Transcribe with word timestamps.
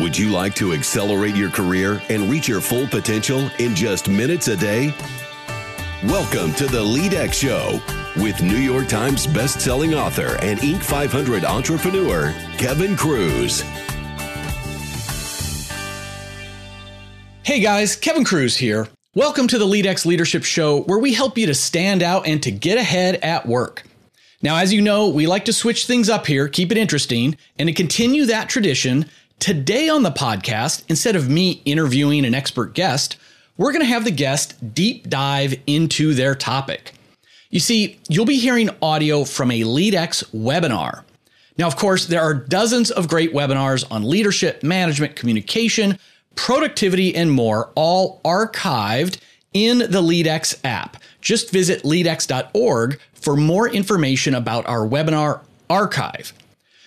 Would 0.00 0.16
you 0.16 0.30
like 0.30 0.54
to 0.54 0.74
accelerate 0.74 1.34
your 1.34 1.50
career 1.50 2.00
and 2.08 2.30
reach 2.30 2.46
your 2.46 2.60
full 2.60 2.86
potential 2.86 3.50
in 3.58 3.74
just 3.74 4.08
minutes 4.08 4.46
a 4.46 4.56
day? 4.56 4.94
Welcome 6.04 6.52
to 6.54 6.68
the 6.68 6.84
LeadX 6.84 7.32
Show 7.32 7.80
with 8.22 8.40
New 8.40 8.58
York 8.58 8.86
Times 8.86 9.26
best-selling 9.26 9.94
author 9.94 10.36
and 10.40 10.60
Inc. 10.60 10.84
500 10.84 11.44
entrepreneur 11.44 12.32
Kevin 12.58 12.94
Kruse. 12.94 13.62
Hey 17.42 17.58
guys, 17.58 17.96
Kevin 17.96 18.22
Kruse 18.22 18.56
here. 18.56 18.86
Welcome 19.16 19.48
to 19.48 19.58
the 19.58 19.66
LeadX 19.66 20.06
Leadership 20.06 20.44
Show, 20.44 20.82
where 20.82 21.00
we 21.00 21.12
help 21.12 21.36
you 21.36 21.46
to 21.46 21.54
stand 21.54 22.04
out 22.04 22.24
and 22.24 22.40
to 22.44 22.52
get 22.52 22.78
ahead 22.78 23.16
at 23.16 23.46
work. 23.46 23.82
Now, 24.42 24.58
as 24.58 24.72
you 24.72 24.80
know, 24.80 25.08
we 25.08 25.26
like 25.26 25.46
to 25.46 25.52
switch 25.52 25.86
things 25.86 26.08
up 26.08 26.24
here, 26.24 26.46
keep 26.46 26.70
it 26.70 26.78
interesting, 26.78 27.36
and 27.58 27.68
to 27.68 27.72
continue 27.72 28.26
that 28.26 28.48
tradition, 28.48 29.06
Today 29.38 29.88
on 29.88 30.02
the 30.02 30.10
podcast, 30.10 30.82
instead 30.88 31.14
of 31.14 31.28
me 31.28 31.62
interviewing 31.64 32.24
an 32.24 32.34
expert 32.34 32.74
guest, 32.74 33.16
we're 33.56 33.70
going 33.70 33.84
to 33.84 33.92
have 33.92 34.04
the 34.04 34.10
guest 34.10 34.74
deep 34.74 35.08
dive 35.08 35.54
into 35.64 36.12
their 36.12 36.34
topic. 36.34 36.94
You 37.48 37.60
see, 37.60 38.00
you'll 38.08 38.26
be 38.26 38.38
hearing 38.38 38.68
audio 38.82 39.22
from 39.22 39.52
a 39.52 39.60
LeadX 39.60 40.24
webinar. 40.34 41.04
Now, 41.56 41.68
of 41.68 41.76
course, 41.76 42.06
there 42.06 42.20
are 42.20 42.34
dozens 42.34 42.90
of 42.90 43.08
great 43.08 43.32
webinars 43.32 43.84
on 43.92 44.08
leadership, 44.08 44.64
management, 44.64 45.14
communication, 45.14 46.00
productivity, 46.34 47.14
and 47.14 47.30
more, 47.30 47.70
all 47.76 48.20
archived 48.24 49.20
in 49.54 49.78
the 49.78 50.02
LeadX 50.02 50.58
app. 50.64 50.96
Just 51.20 51.52
visit 51.52 51.84
leadx.org 51.84 53.00
for 53.14 53.36
more 53.36 53.68
information 53.68 54.34
about 54.34 54.66
our 54.66 54.86
webinar 54.86 55.42
archive. 55.70 56.32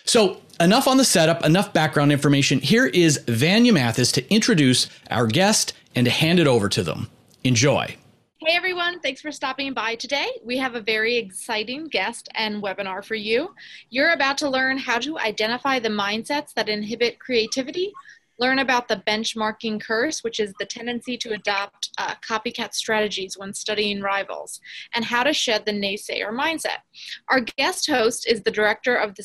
So, 0.03 0.41
enough 0.61 0.87
on 0.87 0.97
the 0.97 1.03
setup, 1.03 1.43
enough 1.43 1.73
background 1.73 2.11
information. 2.11 2.59
Here 2.59 2.85
is 2.85 3.23
Vanya 3.27 3.73
Mathis 3.73 4.11
to 4.13 4.33
introduce 4.33 4.87
our 5.09 5.25
guest 5.25 5.73
and 5.95 6.05
to 6.05 6.11
hand 6.11 6.39
it 6.39 6.47
over 6.47 6.69
to 6.69 6.83
them. 6.83 7.09
Enjoy. 7.43 7.97
Hey 8.37 8.55
everyone, 8.55 8.99
thanks 9.01 9.21
for 9.21 9.31
stopping 9.31 9.73
by 9.73 9.95
today. 9.95 10.27
We 10.43 10.57
have 10.57 10.75
a 10.75 10.81
very 10.81 11.17
exciting 11.17 11.87
guest 11.87 12.29
and 12.35 12.61
webinar 12.61 13.03
for 13.03 13.15
you. 13.15 13.53
You're 13.89 14.13
about 14.13 14.37
to 14.39 14.49
learn 14.49 14.77
how 14.77 14.99
to 14.99 15.17
identify 15.19 15.79
the 15.79 15.89
mindsets 15.89 16.53
that 16.55 16.69
inhibit 16.69 17.19
creativity, 17.19 17.91
learn 18.39 18.59
about 18.59 18.87
the 18.87 19.03
benchmarking 19.07 19.81
curse, 19.81 20.23
which 20.23 20.39
is 20.39 20.53
the 20.57 20.65
tendency 20.65 21.17
to 21.17 21.33
adopt 21.33 21.91
uh, 21.99 22.15
copycat 22.27 22.73
strategies 22.73 23.37
when 23.37 23.53
studying 23.53 24.01
rivals, 24.01 24.59
and 24.95 25.05
how 25.05 25.23
to 25.23 25.33
shed 25.33 25.65
the 25.65 25.71
naysayer 25.71 26.31
mindset. 26.31 26.81
Our 27.29 27.41
guest 27.41 27.87
host 27.87 28.27
is 28.27 28.41
the 28.41 28.51
director 28.51 28.95
of 28.95 29.13
the 29.15 29.23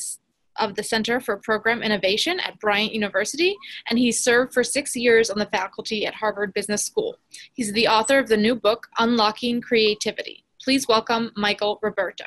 of 0.59 0.75
the 0.75 0.83
Center 0.83 1.19
for 1.19 1.37
Program 1.37 1.83
Innovation 1.83 2.39
at 2.39 2.59
Bryant 2.59 2.93
University, 2.93 3.55
and 3.89 3.97
he 3.97 4.11
served 4.11 4.53
for 4.53 4.63
six 4.63 4.95
years 4.95 5.29
on 5.29 5.39
the 5.39 5.45
faculty 5.47 6.05
at 6.05 6.15
Harvard 6.15 6.53
Business 6.53 6.83
School. 6.83 7.17
He's 7.53 7.73
the 7.73 7.87
author 7.87 8.19
of 8.19 8.27
the 8.27 8.37
new 8.37 8.55
book, 8.55 8.87
Unlocking 8.97 9.61
Creativity. 9.61 10.45
Please 10.63 10.87
welcome 10.87 11.31
Michael 11.35 11.79
Roberto. 11.81 12.25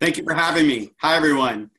Thank 0.00 0.16
you 0.16 0.24
for 0.24 0.34
having 0.34 0.66
me. 0.66 0.92
Hi, 1.00 1.16
everyone. 1.16 1.70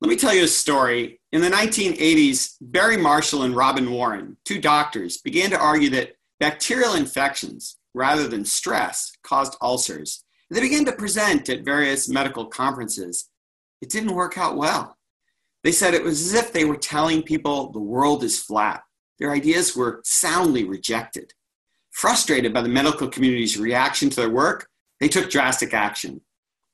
Let 0.00 0.08
me 0.08 0.16
tell 0.16 0.34
you 0.34 0.44
a 0.44 0.48
story. 0.48 1.20
In 1.32 1.42
the 1.42 1.50
1980s, 1.50 2.56
Barry 2.60 2.96
Marshall 2.96 3.42
and 3.42 3.54
Robin 3.54 3.90
Warren, 3.90 4.36
two 4.44 4.60
doctors, 4.60 5.18
began 5.18 5.50
to 5.50 5.58
argue 5.58 5.90
that 5.90 6.16
bacterial 6.38 6.94
infections, 6.94 7.76
rather 7.92 8.26
than 8.26 8.44
stress, 8.44 9.12
caused 9.22 9.56
ulcers. 9.60 10.24
They 10.50 10.60
began 10.60 10.84
to 10.86 10.92
present 10.92 11.48
at 11.48 11.64
various 11.64 12.08
medical 12.08 12.46
conferences 12.46 13.28
it 13.80 13.90
didn't 13.90 14.14
work 14.14 14.36
out 14.38 14.56
well. 14.56 14.96
They 15.62 15.72
said 15.72 15.94
it 15.94 16.02
was 16.02 16.20
as 16.20 16.34
if 16.34 16.52
they 16.52 16.64
were 16.64 16.76
telling 16.76 17.22
people 17.22 17.70
the 17.70 17.80
world 17.80 18.24
is 18.24 18.42
flat. 18.42 18.82
Their 19.18 19.32
ideas 19.32 19.76
were 19.76 20.00
soundly 20.04 20.64
rejected. 20.64 21.32
Frustrated 21.90 22.54
by 22.54 22.62
the 22.62 22.68
medical 22.68 23.08
community's 23.08 23.58
reaction 23.58 24.08
to 24.10 24.16
their 24.16 24.30
work, 24.30 24.68
they 25.00 25.08
took 25.08 25.30
drastic 25.30 25.74
action. 25.74 26.20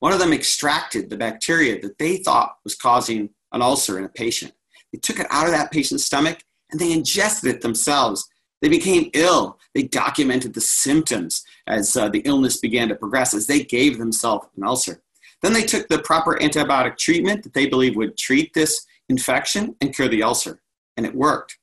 One 0.01 0.13
of 0.13 0.19
them 0.19 0.33
extracted 0.33 1.09
the 1.09 1.17
bacteria 1.17 1.81
that 1.81 1.99
they 1.99 2.19
thought 2.19 2.57
was 2.65 2.75
causing 2.75 3.31
an 3.53 3.63
ulcer 3.63 3.99
in 3.99 4.05
a 4.05 4.09
patient. 4.09 4.53
They 4.93 4.99
took 4.99 5.19
it 5.19 5.27
out 5.31 5.47
of 5.47 5.53
that 5.53 5.73
patient's 5.73 6.05
stomach 6.05 6.39
and 6.71 6.81
they 6.81 6.93
ingested 6.93 7.55
it 7.55 7.61
themselves. 7.61 8.29
They 8.63 8.69
became 8.69 9.11
ill. 9.15 9.59
They 9.75 9.85
documented 9.85 10.55
the 10.55 10.61
symptoms 10.61 11.45
as 11.67 11.97
uh, 11.97 12.09
the 12.09 12.21
illness 12.21 12.59
began 12.59 12.89
to 12.89 12.95
progress, 12.95 13.35
as 13.35 13.47
they 13.47 13.63
gave 13.63 13.99
themselves 13.99 14.47
an 14.57 14.65
ulcer. 14.65 15.03
Then 15.47 15.53
they 15.53 15.63
took 15.63 15.87
the 15.87 16.01
proper 16.01 16.37
antibiotic 16.41 16.99
treatment 16.99 17.45
that 17.45 17.55
they 17.55 17.67
believed 17.67 17.95
would 17.95 18.19
treat 18.19 18.53
this 18.53 18.85
infection 19.09 19.77
and 19.81 19.95
cure 19.95 20.09
the 20.09 20.25
ulcer, 20.25 20.61
and 20.97 21.07
it 21.07 21.15
worked. 21.15 21.57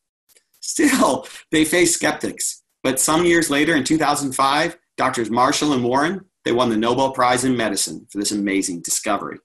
Still, 0.61 1.27
they 1.51 1.65
faced 1.65 1.95
skeptics. 1.95 2.63
But 2.81 2.97
some 2.97 3.25
years 3.25 3.49
later, 3.49 3.75
in 3.75 3.83
2005, 3.83 4.77
Doctors 4.95 5.29
Marshall 5.29 5.73
and 5.73 5.83
Warren, 5.83 6.23
they 6.45 6.53
won 6.53 6.69
the 6.69 6.77
Nobel 6.77 7.11
Prize 7.11 7.43
in 7.43 7.57
Medicine 7.57 8.07
for 8.09 8.19
this 8.19 8.31
amazing 8.31 8.83
discovery. 8.83 9.39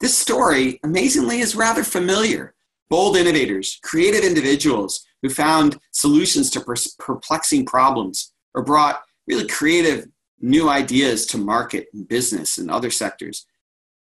This 0.00 0.18
story, 0.18 0.80
amazingly, 0.82 1.38
is 1.38 1.54
rather 1.54 1.84
familiar. 1.84 2.54
Bold 2.90 3.16
innovators, 3.16 3.78
creative 3.84 4.24
individuals 4.24 5.06
who 5.22 5.28
found 5.28 5.78
solutions 5.92 6.50
to 6.50 6.94
perplexing 6.98 7.66
problems 7.66 8.32
or 8.52 8.64
brought 8.64 9.04
really 9.28 9.46
creative 9.46 10.08
new 10.44 10.68
ideas 10.68 11.24
to 11.24 11.38
market 11.38 11.88
and 11.94 12.06
business 12.06 12.58
and 12.58 12.70
other 12.70 12.90
sectors, 12.90 13.46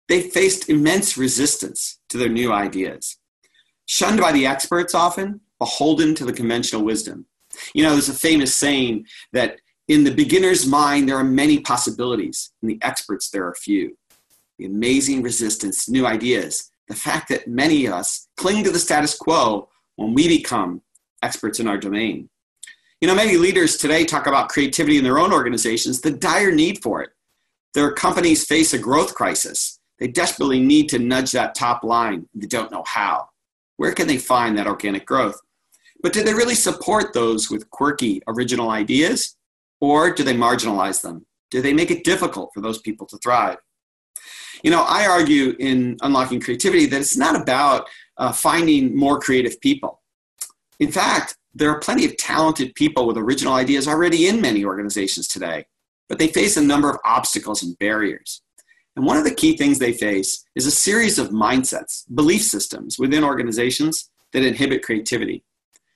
they 0.08 0.22
faced 0.22 0.70
immense 0.70 1.18
resistance 1.18 2.00
to 2.08 2.18
their 2.18 2.30
new 2.30 2.52
ideas. 2.52 3.18
Shunned 3.86 4.22
by 4.22 4.32
the 4.32 4.46
experts 4.46 4.96
often, 4.96 5.42
beholden 5.60 6.16
to 6.16 6.26
the 6.26 6.34
conventional 6.34 6.84
wisdom. 6.84 7.26
You 7.74 7.84
know, 7.84 7.92
there's 7.92 8.08
a 8.08 8.14
famous 8.14 8.56
saying 8.56 9.06
that 9.34 9.60
in 9.90 10.06
the 10.06 10.14
beginner's 10.14 10.66
mind, 10.66 11.10
there 11.10 11.18
are 11.18 11.24
many 11.24 11.60
possibilities. 11.60 12.52
In 12.62 12.70
the 12.70 12.80
experts, 12.84 13.30
there 13.30 13.46
are 13.46 13.56
few. 13.56 13.98
The 14.58 14.66
amazing 14.66 15.22
resistance 15.24 15.90
new 15.90 16.06
ideas, 16.06 16.72
the 16.88 16.96
fact 16.96 17.28
that 17.30 17.48
many 17.48 17.86
of 17.86 17.94
us 17.94 18.28
cling 18.38 18.64
to 18.64 18.72
the 18.72 18.80
status 18.80 19.16
quo 19.16 19.68
when 19.98 20.14
we 20.14 20.28
become 20.28 20.82
experts 21.22 21.60
in 21.60 21.68
our 21.68 21.78
domain. 21.78 22.30
You 23.02 23.08
know, 23.08 23.16
many 23.16 23.38
leaders 23.38 23.78
today 23.78 24.04
talk 24.04 24.28
about 24.28 24.50
creativity 24.50 24.98
in 24.98 25.06
their 25.06 25.20
own 25.20 25.32
organizations, 25.32 26.02
the 26.02 26.12
dire 26.12 26.52
need 26.52 26.82
for 26.84 27.02
it. 27.02 27.12
Their 27.74 27.94
companies 27.94 28.44
face 28.44 28.74
a 28.74 28.78
growth 28.78 29.16
crisis. 29.16 29.80
They 30.00 30.08
desperately 30.10 30.60
need 30.60 30.90
to 30.90 31.00
nudge 31.00 31.32
that 31.32 31.56
top 31.56 31.86
line. 31.86 32.28
They 32.36 32.48
don't 32.48 32.74
know 32.74 32.84
how. 32.86 33.30
Where 33.78 33.94
can 33.94 34.08
they 34.08 34.18
find 34.18 34.58
that 34.58 34.68
organic 34.68 35.06
growth? 35.06 35.40
But 36.04 36.12
do 36.12 36.24
they 36.24 36.34
really 36.34 36.56
support 36.56 37.14
those 37.14 37.50
with 37.50 37.70
quirky, 37.70 38.22
original 38.28 38.70
ideas? 38.70 39.38
Or 39.80 40.14
do 40.14 40.24
they 40.24 40.36
marginalize 40.36 41.02
them? 41.02 41.26
Do 41.52 41.62
they 41.62 41.72
make 41.72 41.92
it 41.92 42.04
difficult 42.04 42.52
for 42.54 42.60
those 42.60 42.80
people 42.80 43.08
to 43.08 43.18
thrive? 43.20 43.60
You 44.62 44.72
know, 44.72 44.84
I 44.84 45.08
argue 45.08 45.56
in 45.58 45.96
Unlocking 46.02 46.42
Creativity 46.42 46.86
that 46.88 47.00
it's 47.00 47.16
not 47.16 47.42
about 47.42 47.88
uh, 48.18 48.34
finding 48.34 48.94
more 48.94 49.20
creative 49.20 49.62
people. 49.62 50.02
In 50.82 50.92
fact, 50.92 51.38
there 51.54 51.70
are 51.70 51.80
plenty 51.80 52.06
of 52.06 52.18
talented 52.18 52.76
people 52.76 53.08
with 53.08 53.18
original 53.18 53.54
ideas 53.54 53.88
already 53.88 54.28
in 54.28 54.42
many 54.42 54.64
organizations 54.64 55.28
today, 55.28 55.66
but 56.08 56.20
they 56.20 56.28
face 56.28 56.58
a 56.58 56.62
number 56.62 56.90
of 56.90 57.00
obstacles 57.06 57.64
and 57.64 57.78
barriers. 57.80 58.42
And 58.96 59.06
one 59.06 59.18
of 59.18 59.24
the 59.24 59.34
key 59.34 59.56
things 59.56 59.80
they 59.80 59.94
face 59.94 60.44
is 60.56 60.66
a 60.66 60.72
series 60.72 61.18
of 61.20 61.30
mindsets, 61.30 62.04
belief 62.14 62.42
systems 62.42 63.00
within 63.00 63.24
organizations 63.24 64.10
that 64.34 64.44
inhibit 64.44 64.84
creativity. 64.84 65.44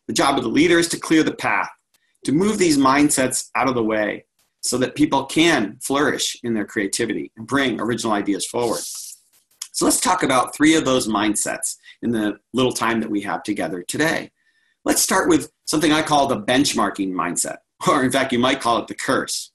The 0.07 0.13
job 0.13 0.37
of 0.37 0.43
the 0.43 0.49
leader 0.49 0.79
is 0.79 0.87
to 0.89 0.99
clear 0.99 1.23
the 1.23 1.33
path, 1.35 1.69
to 2.25 2.31
move 2.31 2.57
these 2.57 2.77
mindsets 2.77 3.49
out 3.55 3.67
of 3.67 3.75
the 3.75 3.83
way 3.83 4.25
so 4.61 4.77
that 4.77 4.95
people 4.95 5.25
can 5.25 5.77
flourish 5.81 6.37
in 6.43 6.53
their 6.53 6.65
creativity 6.65 7.31
and 7.35 7.45
bring 7.45 7.79
original 7.81 8.13
ideas 8.13 8.45
forward. 8.45 8.81
So 9.73 9.85
let's 9.85 9.99
talk 9.99 10.23
about 10.23 10.55
three 10.55 10.75
of 10.75 10.85
those 10.85 11.07
mindsets 11.07 11.75
in 12.01 12.11
the 12.11 12.37
little 12.53 12.71
time 12.71 13.01
that 13.01 13.09
we 13.09 13.21
have 13.21 13.43
together 13.43 13.83
today. 13.83 14.31
Let's 14.85 15.01
start 15.01 15.29
with 15.29 15.49
something 15.65 15.93
I 15.93 16.01
call 16.01 16.27
the 16.27 16.41
benchmarking 16.41 17.13
mindset, 17.13 17.57
or 17.87 18.03
in 18.03 18.11
fact, 18.11 18.33
you 18.33 18.39
might 18.39 18.61
call 18.61 18.79
it 18.79 18.87
the 18.87 18.95
curse. 18.95 19.51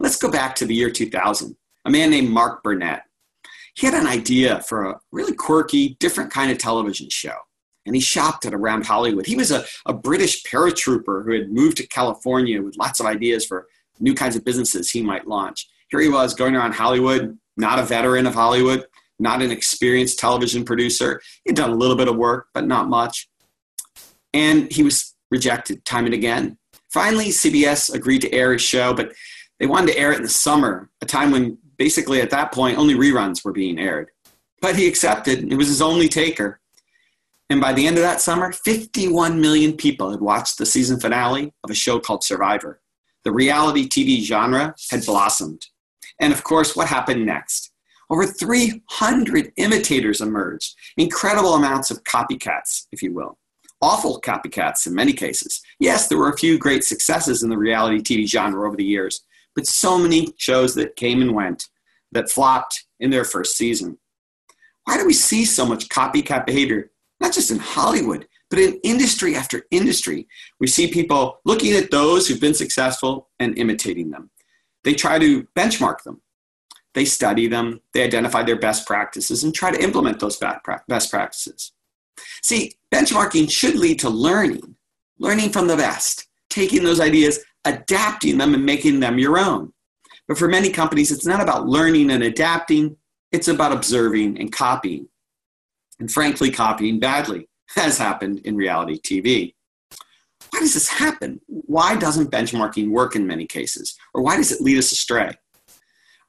Let's 0.00 0.16
go 0.16 0.30
back 0.30 0.56
to 0.56 0.66
the 0.66 0.74
year 0.74 0.90
2000. 0.90 1.56
A 1.84 1.90
man 1.90 2.10
named 2.10 2.30
Mark 2.30 2.62
Burnett. 2.62 3.04
He 3.74 3.86
had 3.86 3.94
an 3.94 4.08
idea 4.08 4.60
for 4.62 4.86
a 4.86 5.00
really 5.12 5.34
quirky, 5.34 5.96
different 6.00 6.32
kind 6.32 6.50
of 6.50 6.58
television 6.58 7.08
show, 7.08 7.36
and 7.86 7.94
he 7.94 8.00
shopped 8.00 8.44
it 8.44 8.52
around 8.52 8.84
Hollywood. 8.84 9.26
He 9.26 9.36
was 9.36 9.52
a, 9.52 9.64
a 9.86 9.94
British 9.94 10.42
paratrooper 10.42 11.24
who 11.24 11.32
had 11.32 11.52
moved 11.52 11.76
to 11.76 11.86
California 11.86 12.60
with 12.60 12.76
lots 12.76 12.98
of 12.98 13.06
ideas 13.06 13.46
for 13.46 13.68
new 14.00 14.14
kinds 14.14 14.34
of 14.34 14.44
businesses 14.44 14.90
he 14.90 15.02
might 15.02 15.28
launch. 15.28 15.68
Here 15.90 16.00
he 16.00 16.08
was 16.08 16.34
going 16.34 16.56
around 16.56 16.74
Hollywood, 16.74 17.38
not 17.56 17.78
a 17.78 17.84
veteran 17.84 18.26
of 18.26 18.34
Hollywood, 18.34 18.84
not 19.20 19.42
an 19.42 19.52
experienced 19.52 20.18
television 20.18 20.64
producer. 20.64 21.20
He'd 21.44 21.56
done 21.56 21.70
a 21.70 21.76
little 21.76 21.96
bit 21.96 22.08
of 22.08 22.16
work, 22.16 22.48
but 22.54 22.66
not 22.66 22.88
much. 22.88 23.27
And 24.34 24.70
he 24.70 24.82
was 24.82 25.14
rejected 25.30 25.84
time 25.84 26.06
and 26.06 26.14
again. 26.14 26.58
Finally, 26.92 27.26
CBS 27.26 27.92
agreed 27.92 28.22
to 28.22 28.32
air 28.32 28.52
his 28.52 28.62
show, 28.62 28.94
but 28.94 29.12
they 29.60 29.66
wanted 29.66 29.92
to 29.92 29.98
air 29.98 30.12
it 30.12 30.16
in 30.16 30.22
the 30.22 30.28
summer, 30.28 30.90
a 31.02 31.06
time 31.06 31.30
when 31.30 31.58
basically 31.76 32.20
at 32.20 32.30
that 32.30 32.52
point 32.52 32.78
only 32.78 32.94
reruns 32.94 33.44
were 33.44 33.52
being 33.52 33.78
aired. 33.78 34.10
But 34.60 34.76
he 34.76 34.88
accepted, 34.88 35.52
it 35.52 35.56
was 35.56 35.68
his 35.68 35.82
only 35.82 36.08
taker. 36.08 36.60
And 37.50 37.60
by 37.60 37.72
the 37.72 37.86
end 37.86 37.96
of 37.96 38.02
that 38.02 38.20
summer, 38.20 38.52
51 38.52 39.40
million 39.40 39.72
people 39.74 40.10
had 40.10 40.20
watched 40.20 40.58
the 40.58 40.66
season 40.66 41.00
finale 41.00 41.54
of 41.64 41.70
a 41.70 41.74
show 41.74 41.98
called 41.98 42.24
Survivor. 42.24 42.80
The 43.24 43.32
reality 43.32 43.88
TV 43.88 44.20
genre 44.20 44.74
had 44.90 45.06
blossomed. 45.06 45.66
And 46.20 46.32
of 46.32 46.44
course, 46.44 46.76
what 46.76 46.88
happened 46.88 47.24
next? 47.24 47.72
Over 48.10 48.26
300 48.26 49.52
imitators 49.56 50.20
emerged, 50.20 50.74
incredible 50.96 51.54
amounts 51.54 51.90
of 51.90 52.04
copycats, 52.04 52.86
if 52.90 53.02
you 53.02 53.12
will. 53.12 53.38
Awful 53.80 54.20
copycats 54.20 54.86
in 54.86 54.94
many 54.94 55.12
cases. 55.12 55.62
Yes, 55.78 56.08
there 56.08 56.18
were 56.18 56.30
a 56.30 56.36
few 56.36 56.58
great 56.58 56.84
successes 56.84 57.42
in 57.42 57.48
the 57.48 57.56
reality 57.56 58.00
TV 58.00 58.26
genre 58.28 58.66
over 58.66 58.76
the 58.76 58.84
years, 58.84 59.20
but 59.54 59.66
so 59.66 59.98
many 59.98 60.34
shows 60.36 60.74
that 60.74 60.96
came 60.96 61.22
and 61.22 61.34
went 61.34 61.68
that 62.12 62.30
flopped 62.30 62.86
in 62.98 63.10
their 63.10 63.24
first 63.24 63.56
season. 63.56 63.98
Why 64.84 64.96
do 64.96 65.06
we 65.06 65.12
see 65.12 65.44
so 65.44 65.64
much 65.66 65.88
copycat 65.88 66.46
behavior, 66.46 66.90
not 67.20 67.32
just 67.32 67.50
in 67.50 67.58
Hollywood, 67.58 68.26
but 68.50 68.58
in 68.58 68.80
industry 68.82 69.36
after 69.36 69.66
industry? 69.70 70.26
We 70.58 70.66
see 70.66 70.90
people 70.90 71.40
looking 71.44 71.74
at 71.74 71.90
those 71.90 72.26
who've 72.26 72.40
been 72.40 72.54
successful 72.54 73.28
and 73.38 73.56
imitating 73.58 74.10
them. 74.10 74.30
They 74.84 74.94
try 74.94 75.18
to 75.18 75.46
benchmark 75.56 76.02
them. 76.04 76.22
They 76.94 77.04
study 77.04 77.46
them, 77.46 77.80
they 77.92 78.02
identify 78.02 78.42
their 78.42 78.58
best 78.58 78.86
practices, 78.86 79.44
and 79.44 79.54
try 79.54 79.70
to 79.70 79.80
implement 79.80 80.18
those 80.18 80.36
best 80.38 81.10
practices. 81.10 81.72
See, 82.42 82.74
benchmarking 82.92 83.50
should 83.50 83.76
lead 83.76 83.98
to 84.00 84.08
learning, 84.08 84.76
learning 85.18 85.50
from 85.50 85.66
the 85.66 85.76
best, 85.76 86.26
taking 86.50 86.82
those 86.82 87.00
ideas, 87.00 87.40
adapting 87.64 88.38
them, 88.38 88.54
and 88.54 88.64
making 88.64 89.00
them 89.00 89.18
your 89.18 89.38
own. 89.38 89.72
But 90.26 90.38
for 90.38 90.48
many 90.48 90.70
companies, 90.70 91.10
it's 91.10 91.26
not 91.26 91.42
about 91.42 91.66
learning 91.66 92.10
and 92.10 92.22
adapting, 92.22 92.96
it's 93.32 93.48
about 93.48 93.72
observing 93.72 94.38
and 94.38 94.52
copying. 94.52 95.08
And 96.00 96.10
frankly, 96.10 96.50
copying 96.50 97.00
badly, 97.00 97.48
has 97.76 97.98
happened 97.98 98.40
in 98.44 98.56
reality 98.56 99.00
TV. 99.00 99.54
Why 100.50 100.60
does 100.60 100.74
this 100.74 100.88
happen? 100.88 101.40
Why 101.46 101.96
doesn't 101.96 102.30
benchmarking 102.30 102.90
work 102.90 103.16
in 103.16 103.26
many 103.26 103.46
cases? 103.46 103.98
Or 104.14 104.22
why 104.22 104.36
does 104.36 104.52
it 104.52 104.60
lead 104.60 104.78
us 104.78 104.92
astray? 104.92 105.32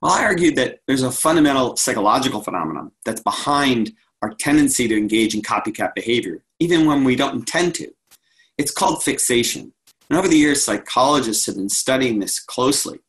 Well, 0.02 0.12
I 0.12 0.24
argued 0.24 0.56
that 0.56 0.80
there's 0.88 1.04
a 1.04 1.12
fundamental 1.12 1.76
psychological 1.76 2.42
phenomenon 2.42 2.92
that's 3.06 3.22
behind 3.22 3.92
our 4.22 4.34
tendency 4.34 4.88
to 4.88 4.98
engage 4.98 5.34
in 5.34 5.42
copycat 5.42 5.94
behavior, 5.96 6.44
even 6.60 6.86
when 6.86 7.04
we 7.04 7.16
don't 7.16 7.36
intend 7.36 7.76
to. 7.76 7.90
It's 8.58 8.72
called 8.72 9.04
fixation. 9.04 9.74
And 10.10 10.18
over 10.18 10.28
the 10.28 10.38
years, 10.38 10.64
psychologists 10.64 11.46
have 11.46 11.56
been 11.56 11.70
studying 11.70 12.20
this 12.20 12.40
closely. 12.40 13.00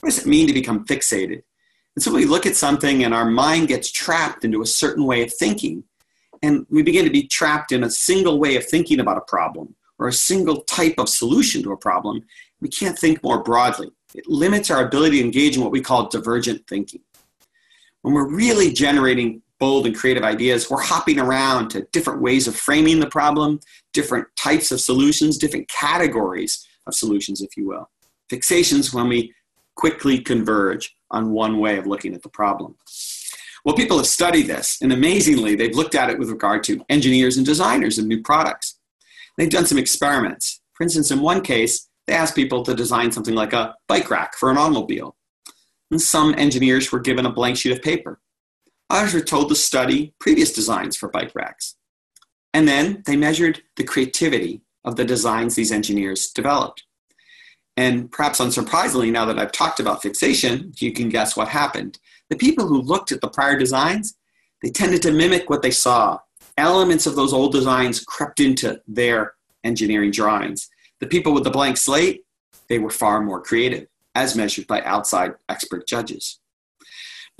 What 0.00 0.10
does 0.10 0.18
it 0.18 0.26
mean 0.26 0.46
to 0.46 0.52
become 0.52 0.86
fixated? 0.86 1.42
And 1.94 2.02
so 2.02 2.12
we 2.12 2.24
look 2.24 2.46
at 2.46 2.56
something 2.56 3.04
and 3.04 3.12
our 3.12 3.26
mind 3.26 3.68
gets 3.68 3.92
trapped 3.92 4.44
into 4.44 4.62
a 4.62 4.66
certain 4.66 5.04
way 5.04 5.22
of 5.22 5.32
thinking. 5.32 5.84
And 6.42 6.66
we 6.70 6.82
begin 6.82 7.04
to 7.04 7.10
be 7.10 7.26
trapped 7.26 7.72
in 7.72 7.84
a 7.84 7.90
single 7.90 8.38
way 8.38 8.56
of 8.56 8.66
thinking 8.66 9.00
about 9.00 9.18
a 9.18 9.22
problem 9.22 9.74
or 9.98 10.08
a 10.08 10.12
single 10.12 10.62
type 10.62 10.94
of 10.98 11.08
solution 11.08 11.62
to 11.62 11.72
a 11.72 11.76
problem. 11.76 12.24
We 12.60 12.68
can't 12.68 12.98
think 12.98 13.22
more 13.22 13.42
broadly. 13.42 13.90
It 14.14 14.26
limits 14.26 14.70
our 14.70 14.84
ability 14.86 15.18
to 15.18 15.24
engage 15.24 15.56
in 15.56 15.62
what 15.62 15.72
we 15.72 15.82
call 15.82 16.08
divergent 16.08 16.66
thinking. 16.66 17.02
When 18.02 18.14
we're 18.14 18.34
really 18.34 18.72
generating 18.72 19.42
bold 19.60 19.86
and 19.86 19.94
creative 19.94 20.24
ideas, 20.24 20.68
we're 20.68 20.80
hopping 20.80 21.20
around 21.20 21.68
to 21.68 21.86
different 21.92 22.20
ways 22.20 22.48
of 22.48 22.56
framing 22.56 22.98
the 22.98 23.06
problem, 23.06 23.60
different 23.92 24.26
types 24.36 24.72
of 24.72 24.80
solutions, 24.80 25.38
different 25.38 25.68
categories 25.68 26.66
of 26.86 26.94
solutions, 26.94 27.42
if 27.42 27.56
you 27.56 27.68
will. 27.68 27.88
Fixations 28.32 28.92
when 28.92 29.08
we 29.08 29.32
quickly 29.76 30.18
converge 30.18 30.94
on 31.10 31.32
one 31.32 31.58
way 31.58 31.78
of 31.78 31.86
looking 31.86 32.14
at 32.14 32.22
the 32.22 32.28
problem. 32.28 32.74
Well, 33.64 33.76
people 33.76 33.98
have 33.98 34.06
studied 34.06 34.46
this, 34.46 34.78
and 34.80 34.92
amazingly, 34.92 35.54
they've 35.54 35.76
looked 35.76 35.94
at 35.94 36.08
it 36.08 36.18
with 36.18 36.30
regard 36.30 36.64
to 36.64 36.82
engineers 36.88 37.36
and 37.36 37.44
designers 37.44 37.98
of 37.98 38.06
new 38.06 38.22
products. 38.22 38.78
They've 39.36 39.50
done 39.50 39.66
some 39.66 39.78
experiments. 39.78 40.60
For 40.72 40.84
instance, 40.84 41.10
in 41.10 41.20
one 41.20 41.42
case, 41.42 41.88
they 42.06 42.14
asked 42.14 42.34
people 42.34 42.62
to 42.62 42.74
design 42.74 43.12
something 43.12 43.34
like 43.34 43.52
a 43.52 43.74
bike 43.86 44.10
rack 44.10 44.36
for 44.36 44.50
an 44.50 44.56
automobile. 44.56 45.16
And 45.90 46.00
some 46.00 46.34
engineers 46.38 46.90
were 46.90 47.00
given 47.00 47.26
a 47.26 47.32
blank 47.32 47.58
sheet 47.58 47.72
of 47.72 47.82
paper. 47.82 48.20
Others 48.90 49.14
were 49.14 49.20
told 49.20 49.48
to 49.48 49.54
study 49.54 50.14
previous 50.18 50.52
designs 50.52 50.96
for 50.96 51.08
bike 51.08 51.32
racks. 51.34 51.76
And 52.52 52.66
then 52.66 53.04
they 53.06 53.16
measured 53.16 53.62
the 53.76 53.84
creativity 53.84 54.62
of 54.84 54.96
the 54.96 55.04
designs 55.04 55.54
these 55.54 55.70
engineers 55.70 56.30
developed. 56.30 56.82
And 57.76 58.10
perhaps 58.10 58.40
unsurprisingly, 58.40 59.12
now 59.12 59.24
that 59.26 59.38
I've 59.38 59.52
talked 59.52 59.78
about 59.78 60.02
fixation, 60.02 60.72
you 60.78 60.92
can 60.92 61.08
guess 61.08 61.36
what 61.36 61.48
happened. 61.48 62.00
The 62.28 62.36
people 62.36 62.66
who 62.66 62.82
looked 62.82 63.12
at 63.12 63.20
the 63.20 63.28
prior 63.28 63.56
designs, 63.56 64.16
they 64.60 64.70
tended 64.70 65.02
to 65.02 65.12
mimic 65.12 65.48
what 65.48 65.62
they 65.62 65.70
saw. 65.70 66.18
Elements 66.58 67.06
of 67.06 67.14
those 67.14 67.32
old 67.32 67.52
designs 67.52 68.04
crept 68.04 68.40
into 68.40 68.80
their 68.88 69.34
engineering 69.62 70.10
drawings. 70.10 70.68
The 70.98 71.06
people 71.06 71.32
with 71.32 71.44
the 71.44 71.50
blank 71.50 71.76
slate, 71.76 72.24
they 72.68 72.80
were 72.80 72.90
far 72.90 73.22
more 73.22 73.40
creative, 73.40 73.86
as 74.16 74.36
measured 74.36 74.66
by 74.66 74.82
outside 74.82 75.34
expert 75.48 75.86
judges. 75.86 76.39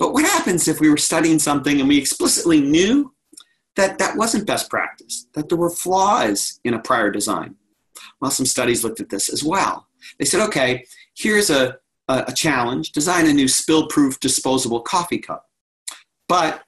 But 0.01 0.13
what 0.13 0.25
happens 0.25 0.67
if 0.67 0.79
we 0.79 0.89
were 0.89 0.97
studying 0.97 1.37
something 1.37 1.79
and 1.79 1.87
we 1.87 1.99
explicitly 1.99 2.59
knew 2.59 3.13
that 3.75 3.99
that 3.99 4.17
wasn't 4.17 4.47
best 4.47 4.67
practice, 4.67 5.27
that 5.35 5.47
there 5.47 5.59
were 5.59 5.69
flaws 5.69 6.59
in 6.63 6.73
a 6.73 6.79
prior 6.79 7.11
design? 7.11 7.55
Well, 8.19 8.31
some 8.31 8.47
studies 8.47 8.83
looked 8.83 8.99
at 8.99 9.09
this 9.09 9.29
as 9.29 9.43
well. 9.43 9.85
They 10.17 10.25
said, 10.25 10.43
okay, 10.47 10.85
here's 11.15 11.51
a, 11.51 11.77
a, 12.07 12.23
a 12.29 12.33
challenge 12.33 12.93
design 12.93 13.27
a 13.27 13.33
new 13.33 13.47
spill 13.47 13.85
proof 13.89 14.19
disposable 14.19 14.81
coffee 14.81 15.19
cup. 15.19 15.47
But 16.27 16.63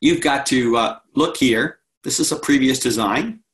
you've 0.00 0.20
got 0.20 0.46
to 0.46 0.76
uh, 0.78 0.98
look 1.14 1.36
here. 1.36 1.78
This 2.02 2.18
is 2.18 2.32
a 2.32 2.36
previous 2.40 2.80
design. 2.80 3.44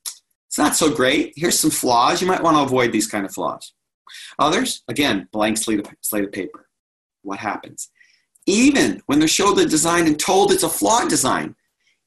It's 0.47 0.57
not 0.57 0.75
so 0.75 0.89
great. 0.89 1.33
Here's 1.35 1.59
some 1.59 1.69
flaws. 1.69 2.21
You 2.21 2.27
might 2.27 2.41
want 2.41 2.57
to 2.57 2.63
avoid 2.63 2.91
these 2.91 3.05
kind 3.05 3.23
of 3.23 3.31
flaws. 3.31 3.73
Others, 4.39 4.81
again, 4.87 5.27
blank 5.31 5.59
slate 5.59 5.81
of, 5.81 5.93
slate 6.01 6.23
of 6.23 6.31
paper. 6.31 6.67
What 7.21 7.37
happens? 7.37 7.91
Even 8.47 9.01
when 9.05 9.19
they're 9.19 9.27
showed 9.27 9.55
the 9.55 9.65
design 9.65 10.07
and 10.07 10.19
told 10.19 10.51
it's 10.51 10.63
a 10.63 10.69
flawed 10.69 11.09
design, 11.09 11.55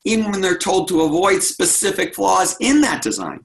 even 0.05 0.33
when 0.33 0.41
they're 0.41 0.59
told 0.59 0.89
to 0.89 1.03
avoid 1.03 1.43
specific 1.43 2.15
flaws 2.15 2.57
in 2.61 2.81
that 2.81 3.03
design, 3.03 3.45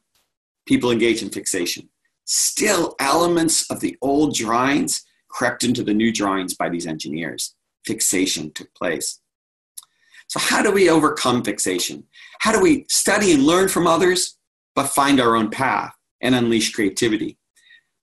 people 0.66 0.90
engage 0.90 1.22
in 1.22 1.30
fixation 1.30 1.90
still 2.26 2.96
elements 3.00 3.70
of 3.70 3.80
the 3.80 3.98
old 4.02 4.36
drawings 4.36 5.06
crept 5.30 5.64
into 5.64 5.84
the 5.84 5.94
new 5.94 6.12
drawings 6.12 6.56
by 6.56 6.70
these 6.70 6.88
engineers. 6.88 7.56
Fixation 7.86 8.52
took 8.52 8.74
place. 8.74 9.20
So, 10.28 10.40
how 10.40 10.64
do 10.64 10.72
we 10.72 10.90
overcome 10.90 11.44
fixation? 11.44 12.04
How 12.40 12.52
do 12.52 12.60
we 12.60 12.86
study 12.90 13.32
and 13.32 13.44
learn 13.44 13.70
from 13.70 13.86
others, 13.86 14.38
but 14.76 14.88
find 14.88 15.20
our 15.20 15.36
own 15.36 15.52
path 15.52 15.94
and 16.22 16.34
unleash 16.34 16.72
creativity? 16.72 17.38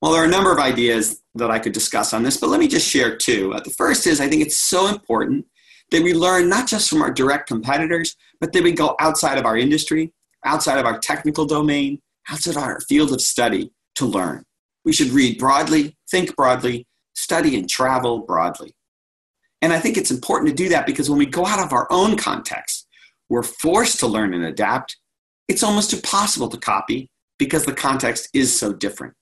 Well, 0.00 0.12
there 0.12 0.22
are 0.22 0.26
a 0.26 0.30
number 0.30 0.52
of 0.52 0.58
ideas 0.58 1.21
that 1.34 1.50
I 1.50 1.58
could 1.58 1.72
discuss 1.72 2.12
on 2.12 2.22
this, 2.22 2.36
but 2.36 2.50
let 2.50 2.60
me 2.60 2.68
just 2.68 2.88
share 2.88 3.16
two. 3.16 3.54
Uh, 3.54 3.60
the 3.60 3.70
first 3.70 4.06
is 4.06 4.20
I 4.20 4.28
think 4.28 4.42
it's 4.42 4.58
so 4.58 4.88
important 4.88 5.46
that 5.90 6.02
we 6.02 6.14
learn 6.14 6.48
not 6.48 6.68
just 6.68 6.88
from 6.88 7.02
our 7.02 7.10
direct 7.10 7.48
competitors, 7.48 8.16
but 8.40 8.52
that 8.52 8.62
we 8.62 8.72
go 8.72 8.96
outside 9.00 9.38
of 9.38 9.46
our 9.46 9.56
industry, 9.56 10.12
outside 10.44 10.78
of 10.78 10.86
our 10.86 10.98
technical 10.98 11.46
domain, 11.46 12.00
outside 12.28 12.56
of 12.56 12.62
our 12.62 12.80
field 12.80 13.12
of 13.12 13.20
study, 13.20 13.70
to 13.94 14.06
learn. 14.06 14.44
We 14.84 14.92
should 14.92 15.10
read 15.10 15.38
broadly, 15.38 15.96
think 16.10 16.34
broadly, 16.34 16.86
study 17.14 17.56
and 17.56 17.68
travel 17.68 18.20
broadly. 18.20 18.74
And 19.60 19.72
I 19.72 19.78
think 19.78 19.96
it's 19.96 20.10
important 20.10 20.48
to 20.48 20.54
do 20.54 20.68
that 20.70 20.86
because 20.86 21.08
when 21.08 21.18
we 21.18 21.26
go 21.26 21.46
out 21.46 21.64
of 21.64 21.72
our 21.72 21.86
own 21.90 22.16
context, 22.16 22.88
we're 23.28 23.42
forced 23.42 24.00
to 24.00 24.06
learn 24.06 24.34
and 24.34 24.44
adapt. 24.44 24.96
It's 25.48 25.62
almost 25.62 25.92
impossible 25.92 26.48
to 26.48 26.58
copy 26.58 27.10
because 27.38 27.64
the 27.64 27.72
context 27.72 28.28
is 28.34 28.58
so 28.58 28.72
different. 28.72 29.14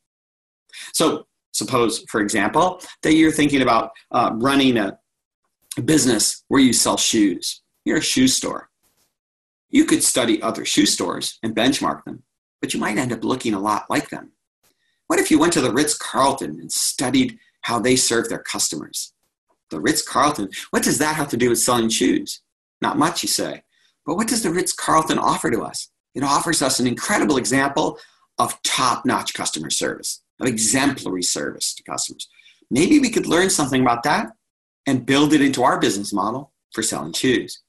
So, 0.93 1.27
suppose, 1.53 2.05
for 2.09 2.21
example, 2.21 2.81
that 3.03 3.15
you're 3.15 3.33
thinking 3.33 3.63
about 3.63 3.91
uh, 4.11 4.31
running 4.35 4.77
a 4.77 4.99
business 5.85 6.45
where 6.49 6.61
you 6.61 6.73
sell 6.73 6.97
shoes. 6.97 7.63
You're 7.85 7.99
a 7.99 8.03
shoe 8.03 8.29
store. 8.29 8.69
You 9.71 9.85
could 9.85 10.03
study 10.03 10.43
other 10.43 10.65
shoe 10.65 10.87
stores 10.87 11.39
and 11.43 11.55
benchmark 11.55 12.05
them, 12.05 12.25
but 12.61 12.75
you 12.75 12.81
might 12.81 12.99
end 12.99 13.13
up 13.13 13.25
looking 13.25 13.55
a 13.55 13.61
lot 13.61 13.89
like 13.89 14.11
them. 14.11 14.33
What 15.07 15.21
if 15.21 15.31
you 15.31 15.39
went 15.39 15.53
to 15.55 15.61
the 15.61 15.73
Ritz 15.73 15.97
Carlton 15.97 16.61
and 16.61 16.71
studied 16.71 17.39
how 17.63 17.79
they 17.79 17.97
serve 17.97 18.29
their 18.29 18.43
customers? 18.43 19.13
The 19.71 19.81
Ritz 19.81 20.03
Carlton, 20.03 20.49
what 20.71 20.83
does 20.83 20.99
that 20.99 21.17
have 21.17 21.29
to 21.29 21.37
do 21.37 21.51
with 21.51 21.59
selling 21.59 21.89
shoes? 21.89 22.43
Not 22.81 22.99
much, 22.99 23.23
you 23.23 23.29
say. 23.29 23.63
But 24.05 24.17
what 24.17 24.29
does 24.29 24.43
the 24.43 24.51
Ritz 24.51 24.73
Carlton 24.73 25.19
offer 25.19 25.51
to 25.51 25.63
us? 25.63 25.91
It 26.15 26.25
offers 26.25 26.63
us 26.63 26.81
an 26.81 26.87
incredible 26.87 27.37
example 27.37 27.99
of 28.39 28.61
top 28.63 29.05
notch 29.05 29.35
customer 29.35 29.71
service, 29.71 30.23
of 30.41 30.47
exemplary 30.47 31.23
service 31.23 31.75
to 31.75 31.83
customers. 31.83 32.29
Maybe 32.71 32.99
we 32.99 33.11
could 33.11 33.27
learn 33.27 33.51
something 33.51 33.83
about 33.83 34.03
that 34.05 34.33
and 34.87 35.07
build 35.07 35.33
it 35.33 35.41
into 35.41 35.63
our 35.63 35.79
business 35.79 36.13
model 36.13 36.53
for 36.73 36.83
selling 36.83 37.13
shoes. 37.13 37.63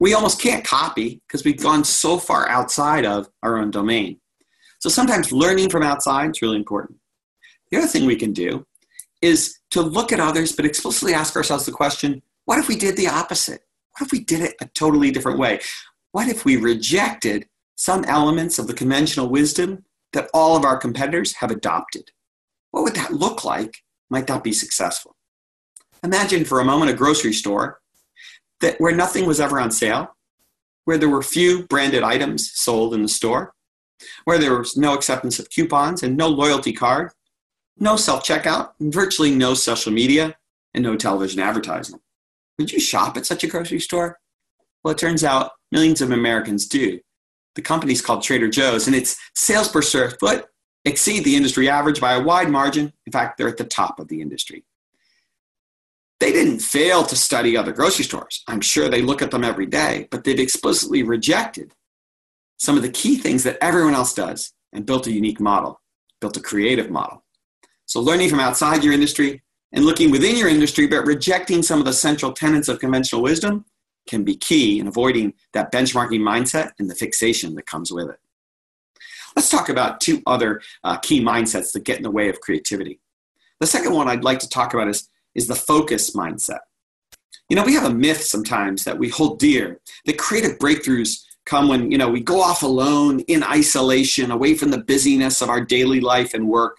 We 0.00 0.12
almost 0.12 0.40
can't 0.40 0.64
copy 0.64 1.22
because 1.26 1.44
we've 1.44 1.62
gone 1.62 1.84
so 1.84 2.18
far 2.18 2.48
outside 2.48 3.06
of 3.06 3.28
our 3.42 3.58
own 3.58 3.70
domain. 3.70 4.20
So 4.80 4.88
sometimes 4.88 5.32
learning 5.32 5.70
from 5.70 5.82
outside 5.82 6.30
is 6.30 6.42
really 6.42 6.56
important. 6.56 6.98
The 7.70 7.78
other 7.78 7.86
thing 7.86 8.06
we 8.06 8.16
can 8.16 8.32
do 8.32 8.66
is 9.22 9.58
to 9.70 9.80
look 9.80 10.12
at 10.12 10.20
others, 10.20 10.52
but 10.52 10.66
explicitly 10.66 11.14
ask 11.14 11.34
ourselves 11.36 11.64
the 11.64 11.72
question 11.72 12.22
what 12.44 12.58
if 12.58 12.68
we 12.68 12.76
did 12.76 12.96
the 12.96 13.08
opposite? 13.08 13.62
What 13.96 14.06
if 14.06 14.12
we 14.12 14.20
did 14.20 14.40
it 14.42 14.54
a 14.60 14.66
totally 14.74 15.10
different 15.10 15.38
way? 15.38 15.60
What 16.12 16.28
if 16.28 16.44
we 16.44 16.56
rejected 16.56 17.48
some 17.76 18.04
elements 18.04 18.58
of 18.58 18.66
the 18.66 18.74
conventional 18.74 19.28
wisdom 19.28 19.84
that 20.14 20.30
all 20.32 20.56
of 20.56 20.64
our 20.64 20.78
competitors 20.78 21.34
have 21.34 21.50
adopted. 21.50 22.10
What 22.70 22.84
would 22.84 22.94
that 22.94 23.12
look 23.12 23.44
like? 23.44 23.82
Might 24.10 24.26
that 24.28 24.42
be 24.42 24.52
successful? 24.52 25.16
Imagine 26.02 26.44
for 26.44 26.60
a 26.60 26.64
moment 26.64 26.90
a 26.90 26.94
grocery 26.94 27.32
store 27.32 27.80
that 28.60 28.80
where 28.80 28.94
nothing 28.94 29.26
was 29.26 29.40
ever 29.40 29.60
on 29.60 29.70
sale, 29.70 30.16
where 30.84 30.98
there 30.98 31.08
were 31.08 31.22
few 31.22 31.66
branded 31.66 32.02
items 32.02 32.50
sold 32.54 32.94
in 32.94 33.02
the 33.02 33.08
store, 33.08 33.52
where 34.24 34.38
there 34.38 34.58
was 34.58 34.76
no 34.76 34.94
acceptance 34.94 35.38
of 35.38 35.50
coupons 35.50 36.02
and 36.02 36.16
no 36.16 36.28
loyalty 36.28 36.72
card, 36.72 37.10
no 37.78 37.96
self 37.96 38.24
checkout, 38.24 38.72
virtually 38.80 39.34
no 39.34 39.54
social 39.54 39.92
media, 39.92 40.36
and 40.74 40.84
no 40.84 40.96
television 40.96 41.40
advertising. 41.40 42.00
Would 42.58 42.72
you 42.72 42.80
shop 42.80 43.16
at 43.16 43.26
such 43.26 43.42
a 43.44 43.48
grocery 43.48 43.80
store? 43.80 44.18
Well, 44.82 44.92
it 44.92 44.98
turns 44.98 45.24
out 45.24 45.52
millions 45.72 46.00
of 46.00 46.10
Americans 46.10 46.66
do. 46.66 47.00
The 47.54 47.62
company's 47.62 48.02
called 48.02 48.22
Trader 48.22 48.48
Joe's, 48.48 48.86
and 48.86 48.96
its 48.96 49.16
sales 49.34 49.68
per 49.68 49.82
square 49.82 50.10
foot 50.10 50.46
exceed 50.84 51.24
the 51.24 51.36
industry 51.36 51.68
average 51.68 52.00
by 52.00 52.14
a 52.14 52.22
wide 52.22 52.50
margin. 52.50 52.92
In 53.06 53.12
fact, 53.12 53.38
they're 53.38 53.48
at 53.48 53.56
the 53.56 53.64
top 53.64 53.98
of 53.98 54.08
the 54.08 54.20
industry. 54.20 54.64
They 56.20 56.32
didn't 56.32 56.60
fail 56.60 57.04
to 57.04 57.16
study 57.16 57.56
other 57.56 57.72
grocery 57.72 58.04
stores. 58.04 58.42
I'm 58.48 58.60
sure 58.60 58.88
they 58.88 59.02
look 59.02 59.22
at 59.22 59.30
them 59.30 59.44
every 59.44 59.66
day, 59.66 60.08
but 60.10 60.24
they've 60.24 60.38
explicitly 60.38 61.02
rejected 61.02 61.74
some 62.58 62.76
of 62.76 62.82
the 62.82 62.88
key 62.90 63.16
things 63.16 63.42
that 63.44 63.58
everyone 63.60 63.94
else 63.94 64.14
does 64.14 64.52
and 64.72 64.86
built 64.86 65.06
a 65.06 65.12
unique 65.12 65.40
model, 65.40 65.80
built 66.20 66.36
a 66.36 66.40
creative 66.40 66.90
model. 66.90 67.24
So, 67.86 68.00
learning 68.00 68.30
from 68.30 68.40
outside 68.40 68.82
your 68.82 68.94
industry 68.94 69.42
and 69.72 69.84
looking 69.84 70.10
within 70.10 70.36
your 70.36 70.48
industry, 70.48 70.86
but 70.86 71.04
rejecting 71.04 71.62
some 71.62 71.78
of 71.78 71.84
the 71.84 71.92
central 71.92 72.32
tenets 72.32 72.68
of 72.68 72.78
conventional 72.78 73.22
wisdom 73.22 73.64
can 74.06 74.24
be 74.24 74.36
key 74.36 74.78
in 74.78 74.86
avoiding 74.86 75.34
that 75.52 75.72
benchmarking 75.72 76.20
mindset 76.20 76.72
and 76.78 76.90
the 76.90 76.94
fixation 76.94 77.54
that 77.54 77.66
comes 77.66 77.92
with 77.92 78.08
it. 78.08 78.18
Let's 79.36 79.50
talk 79.50 79.68
about 79.68 80.00
two 80.00 80.22
other 80.26 80.60
uh, 80.84 80.98
key 80.98 81.20
mindsets 81.20 81.72
that 81.72 81.84
get 81.84 81.96
in 81.96 82.02
the 82.02 82.10
way 82.10 82.28
of 82.28 82.40
creativity. 82.40 83.00
The 83.60 83.66
second 83.66 83.94
one 83.94 84.08
I'd 84.08 84.24
like 84.24 84.38
to 84.40 84.48
talk 84.48 84.74
about 84.74 84.88
is, 84.88 85.08
is 85.34 85.46
the 85.46 85.54
focus 85.54 86.14
mindset. 86.14 86.60
You 87.48 87.56
know, 87.56 87.64
we 87.64 87.74
have 87.74 87.84
a 87.84 87.94
myth 87.94 88.22
sometimes 88.22 88.84
that 88.84 88.98
we 88.98 89.08
hold 89.08 89.38
dear 89.38 89.80
that 90.06 90.18
creative 90.18 90.58
breakthroughs 90.58 91.24
come 91.44 91.68
when, 91.68 91.90
you 91.90 91.98
know, 91.98 92.08
we 92.08 92.20
go 92.20 92.40
off 92.40 92.62
alone 92.62 93.20
in 93.20 93.42
isolation, 93.42 94.30
away 94.30 94.54
from 94.54 94.70
the 94.70 94.78
busyness 94.78 95.42
of 95.42 95.50
our 95.50 95.60
daily 95.60 96.00
life 96.00 96.32
and 96.32 96.48
work, 96.48 96.78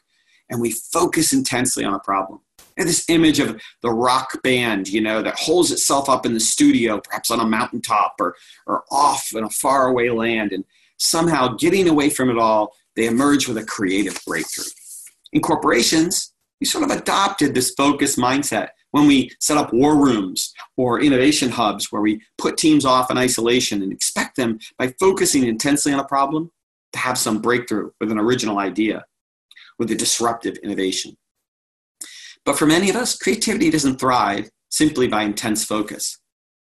and 0.49 0.59
we 0.59 0.71
focus 0.71 1.33
intensely 1.33 1.83
on 1.83 1.93
a 1.93 1.99
problem. 1.99 2.39
This 2.77 3.05
image 3.09 3.39
of 3.39 3.61
the 3.81 3.91
rock 3.91 4.41
band, 4.43 4.89
you 4.89 5.01
know, 5.01 5.21
that 5.21 5.39
holds 5.39 5.71
itself 5.71 6.09
up 6.09 6.25
in 6.25 6.33
the 6.33 6.39
studio, 6.39 6.99
perhaps 6.99 7.31
on 7.31 7.39
a 7.39 7.45
mountaintop 7.45 8.15
or, 8.19 8.35
or 8.67 8.83
off 8.91 9.29
in 9.33 9.43
a 9.43 9.49
faraway 9.49 10.09
land, 10.09 10.51
and 10.51 10.65
somehow 10.97 11.55
getting 11.55 11.87
away 11.87 12.09
from 12.09 12.29
it 12.29 12.37
all, 12.37 12.73
they 12.95 13.07
emerge 13.07 13.47
with 13.47 13.57
a 13.57 13.63
creative 13.63 14.19
breakthrough. 14.27 14.65
In 15.31 15.41
corporations, 15.41 16.33
we 16.59 16.65
sort 16.65 16.83
of 16.83 16.91
adopted 16.91 17.53
this 17.53 17.71
focus 17.71 18.15
mindset 18.17 18.69
when 18.91 19.07
we 19.07 19.29
set 19.41 19.57
up 19.57 19.73
war 19.73 20.01
rooms 20.01 20.53
or 20.77 21.01
innovation 21.01 21.49
hubs 21.49 21.91
where 21.91 22.01
we 22.01 22.21
put 22.37 22.57
teams 22.57 22.85
off 22.85 23.11
in 23.11 23.17
isolation 23.17 23.83
and 23.83 23.91
expect 23.91 24.37
them 24.37 24.57
by 24.77 24.87
focusing 24.99 25.43
intensely 25.43 25.91
on 25.91 25.99
a 25.99 26.07
problem 26.07 26.49
to 26.93 26.99
have 26.99 27.17
some 27.17 27.41
breakthrough 27.41 27.91
with 27.99 28.09
an 28.09 28.17
original 28.17 28.57
idea, 28.57 29.03
with 29.77 29.91
a 29.91 29.95
disruptive 29.95 30.55
innovation. 30.63 31.17
But 32.45 32.57
for 32.57 32.65
many 32.65 32.89
of 32.89 32.95
us, 32.95 33.17
creativity 33.17 33.69
doesn't 33.69 33.99
thrive 33.99 34.49
simply 34.69 35.07
by 35.07 35.23
intense 35.23 35.65
focus. 35.65 36.19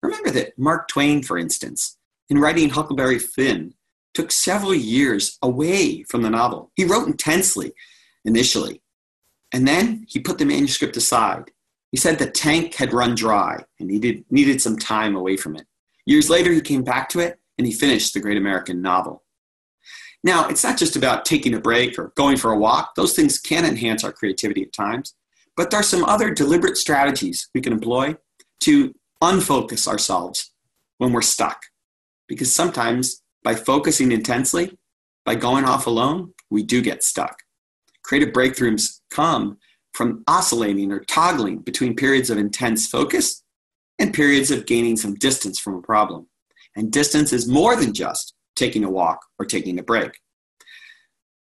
Remember 0.01 0.29
that 0.31 0.57
Mark 0.57 0.87
Twain, 0.87 1.21
for 1.21 1.37
instance, 1.37 1.97
in 2.29 2.39
writing 2.39 2.69
Huckleberry 2.69 3.19
Finn, 3.19 3.73
took 4.13 4.31
several 4.31 4.73
years 4.73 5.37
away 5.41 6.03
from 6.03 6.21
the 6.21 6.29
novel. 6.29 6.71
He 6.75 6.85
wrote 6.85 7.07
intensely 7.07 7.73
initially, 8.23 8.81
and 9.51 9.67
then 9.67 10.05
he 10.07 10.19
put 10.19 10.37
the 10.37 10.45
manuscript 10.45 10.95
aside. 10.95 11.51
He 11.91 11.97
said 11.97 12.19
the 12.19 12.29
tank 12.29 12.75
had 12.75 12.93
run 12.93 13.15
dry 13.15 13.63
and 13.79 13.89
he 13.89 14.23
needed 14.29 14.61
some 14.61 14.77
time 14.77 15.15
away 15.15 15.37
from 15.37 15.55
it. 15.55 15.65
Years 16.05 16.29
later, 16.29 16.51
he 16.51 16.61
came 16.61 16.83
back 16.83 17.09
to 17.09 17.19
it 17.19 17.39
and 17.57 17.65
he 17.65 17.73
finished 17.73 18.13
the 18.13 18.19
great 18.19 18.37
American 18.37 18.81
novel. 18.81 19.23
Now, 20.23 20.47
it's 20.47 20.63
not 20.63 20.77
just 20.77 20.95
about 20.95 21.23
taking 21.23 21.53
a 21.53 21.59
break 21.59 21.97
or 21.99 22.11
going 22.15 22.37
for 22.37 22.51
a 22.51 22.57
walk. 22.57 22.95
Those 22.95 23.13
things 23.13 23.39
can 23.39 23.63
enhance 23.63 24.03
our 24.03 24.11
creativity 24.11 24.63
at 24.63 24.73
times. 24.73 25.13
But 25.55 25.71
there 25.71 25.79
are 25.79 25.83
some 25.83 26.03
other 26.03 26.31
deliberate 26.31 26.77
strategies 26.77 27.49
we 27.53 27.61
can 27.61 27.73
employ 27.73 28.15
to 28.61 28.93
unfocus 29.21 29.87
ourselves 29.87 30.51
when 30.97 31.13
we're 31.13 31.21
stuck. 31.21 31.61
Because 32.27 32.53
sometimes 32.53 33.21
by 33.43 33.55
focusing 33.55 34.11
intensely, 34.11 34.77
by 35.23 35.35
going 35.35 35.65
off 35.65 35.87
alone, 35.87 36.33
we 36.49 36.63
do 36.63 36.81
get 36.81 37.03
stuck. 37.03 37.37
Creative 38.03 38.33
breakthroughs 38.33 38.99
come 39.09 39.57
from 39.93 40.23
oscillating 40.27 40.91
or 40.91 40.99
toggling 40.99 41.59
between 41.59 41.95
periods 41.95 42.29
of 42.29 42.37
intense 42.37 42.87
focus 42.87 43.43
and 43.97 44.13
periods 44.13 44.51
of 44.51 44.65
gaining 44.65 44.97
some 44.97 45.15
distance 45.15 45.59
from 45.59 45.75
a 45.75 45.81
problem. 45.81 46.27
And 46.75 46.91
distance 46.91 47.31
is 47.31 47.47
more 47.47 47.75
than 47.75 47.93
just 47.93 48.33
taking 48.55 48.83
a 48.83 48.89
walk 48.89 49.25
or 49.39 49.45
taking 49.45 49.79
a 49.79 49.83
break 49.83 50.19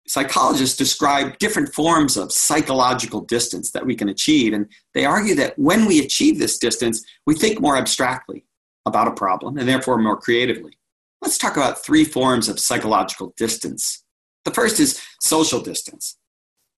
psychologists 0.10 0.76
describe 0.76 1.38
different 1.38 1.72
forms 1.72 2.18
of 2.18 2.32
psychological 2.32 3.22
distance 3.22 3.70
that 3.72 3.86
we 3.86 3.96
can 3.96 4.10
achieve. 4.10 4.54
And 4.54 4.68
they 4.96 5.06
argue 5.06 5.36
that 5.36 5.58
when 5.60 5.86
we 5.86 6.00
achieve 6.00 6.40
this 6.40 6.58
distance, 6.58 7.06
we 7.28 7.36
think 7.36 7.62
more 7.62 7.78
abstractly 7.78 8.44
about 8.88 9.08
a 9.08 9.12
problem 9.12 9.58
and 9.58 9.70
therefore 9.70 10.00
more 10.00 10.18
creatively. 10.18 10.80
Let's 11.22 11.38
talk 11.38 11.58
about 11.58 11.86
three 11.86 12.04
forms 12.04 12.50
of 12.50 12.60
psychological 12.60 13.36
distance. 13.38 14.04
The 14.46 14.52
first 14.52 14.80
is 14.80 15.00
social 15.22 15.62
distance. 15.62 16.18